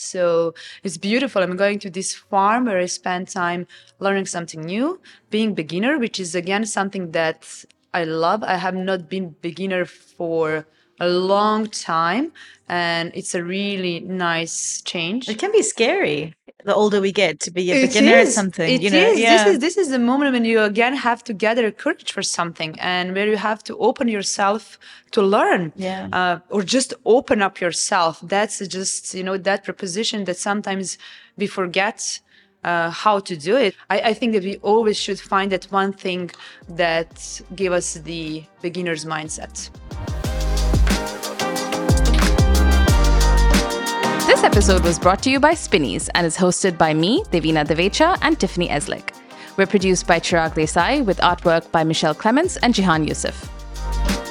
So 0.00 0.54
it's 0.82 0.96
beautiful. 0.96 1.42
I'm 1.42 1.56
going 1.56 1.78
to 1.80 1.90
this 1.90 2.14
farm 2.14 2.64
where 2.66 2.78
I 2.78 2.86
spend 2.86 3.28
time 3.28 3.66
learning 3.98 4.26
something 4.26 4.62
new, 4.62 5.00
being 5.30 5.54
beginner, 5.54 5.98
which 5.98 6.18
is 6.18 6.34
again 6.34 6.64
something 6.64 7.12
that 7.12 7.46
I 7.92 8.04
love. 8.04 8.42
I 8.42 8.56
have 8.56 8.74
not 8.74 9.08
been 9.08 9.36
beginner 9.40 9.84
for 9.84 10.66
a 11.00 11.08
long 11.08 11.66
time, 11.66 12.32
and 12.68 13.10
it's 13.14 13.34
a 13.34 13.42
really 13.42 14.00
nice 14.00 14.82
change. 14.82 15.28
It 15.28 15.38
can 15.38 15.50
be 15.50 15.62
scary 15.62 16.34
the 16.64 16.74
older 16.74 17.00
we 17.00 17.12
get 17.12 17.40
to 17.40 17.50
be 17.50 17.70
a 17.72 17.74
It 17.76 17.86
beginner 17.88 18.16
at 18.16 18.26
is. 18.28 18.34
something. 18.34 18.68
It 18.74 18.80
you 18.82 18.90
know, 18.90 18.98
is. 19.12 19.18
yeah. 19.20 19.32
This 19.44 19.46
is 19.52 19.58
this 19.66 19.76
is 19.82 19.88
the 19.90 19.98
moment 19.98 20.32
when 20.32 20.44
you 20.44 20.58
again 20.62 20.94
have 21.08 21.20
to 21.28 21.32
gather 21.34 21.70
courage 21.70 22.10
for 22.16 22.22
something, 22.22 22.70
and 22.80 23.14
where 23.16 23.28
you 23.32 23.36
have 23.50 23.60
to 23.68 23.72
open 23.88 24.06
yourself 24.08 24.78
to 25.14 25.20
learn, 25.22 25.72
Yeah. 25.76 26.08
uh, 26.18 26.38
or 26.54 26.62
just 26.62 26.90
open 27.16 27.38
up 27.46 27.54
yourself. 27.60 28.14
That's 28.34 28.58
just 28.76 29.14
you 29.18 29.24
know 29.28 29.36
that 29.48 29.64
preposition 29.64 30.24
that 30.24 30.36
sometimes 30.48 30.86
we 31.40 31.46
forget. 31.46 32.20
Uh, 32.62 32.90
how 32.90 33.18
to 33.18 33.34
do 33.38 33.56
it. 33.56 33.74
I, 33.88 33.96
I 34.10 34.12
think 34.18 34.34
that 34.34 34.44
we 34.44 34.56
always 34.72 34.98
should 35.04 35.18
find 35.18 35.50
that 35.50 35.64
one 35.72 35.94
thing 35.94 36.30
that 36.68 37.40
give 37.56 37.72
us 37.72 37.94
the 37.94 38.44
beginner's 38.60 39.06
mindset. 39.06 39.70
This 44.40 44.56
episode 44.56 44.84
was 44.84 44.98
brought 44.98 45.22
to 45.24 45.30
you 45.30 45.38
by 45.38 45.52
Spinneys 45.52 46.08
and 46.14 46.26
is 46.26 46.34
hosted 46.34 46.78
by 46.78 46.94
me, 46.94 47.22
Devina 47.24 47.62
Divecha, 47.62 48.16
and 48.22 48.40
Tiffany 48.40 48.68
Eslick. 48.68 49.14
We're 49.58 49.66
produced 49.66 50.06
by 50.06 50.18
Chirag 50.18 50.54
Desai 50.54 51.04
with 51.04 51.18
artwork 51.18 51.70
by 51.72 51.84
Michelle 51.84 52.14
Clements 52.14 52.56
and 52.56 52.72
Jihan 52.72 53.06
Yusuf. 53.06 53.50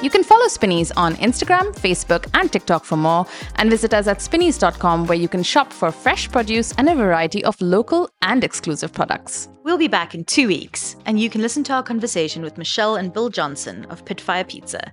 You 0.02 0.10
can 0.10 0.24
follow 0.24 0.48
Spinneys 0.48 0.90
on 0.96 1.14
Instagram, 1.14 1.72
Facebook, 1.76 2.26
and 2.34 2.52
TikTok 2.52 2.84
for 2.84 2.96
more, 2.96 3.24
and 3.54 3.70
visit 3.70 3.94
us 3.94 4.08
at 4.08 4.18
spinneys.com 4.18 5.06
where 5.06 5.16
you 5.16 5.28
can 5.28 5.44
shop 5.44 5.72
for 5.72 5.92
fresh 5.92 6.28
produce 6.28 6.72
and 6.76 6.88
a 6.88 6.96
variety 6.96 7.44
of 7.44 7.60
local 7.60 8.10
and 8.20 8.42
exclusive 8.42 8.92
products. 8.92 9.48
We'll 9.62 9.78
be 9.78 9.86
back 9.86 10.16
in 10.16 10.24
two 10.24 10.48
weeks, 10.48 10.96
and 11.06 11.20
you 11.20 11.30
can 11.30 11.40
listen 11.40 11.62
to 11.64 11.72
our 11.74 11.84
conversation 11.84 12.42
with 12.42 12.58
Michelle 12.58 12.96
and 12.96 13.12
Bill 13.12 13.28
Johnson 13.28 13.84
of 13.90 14.04
Pitfire 14.04 14.48
Pizza. 14.48 14.90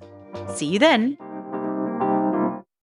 See 0.53 0.68
you 0.68 0.78
then. 0.78 1.18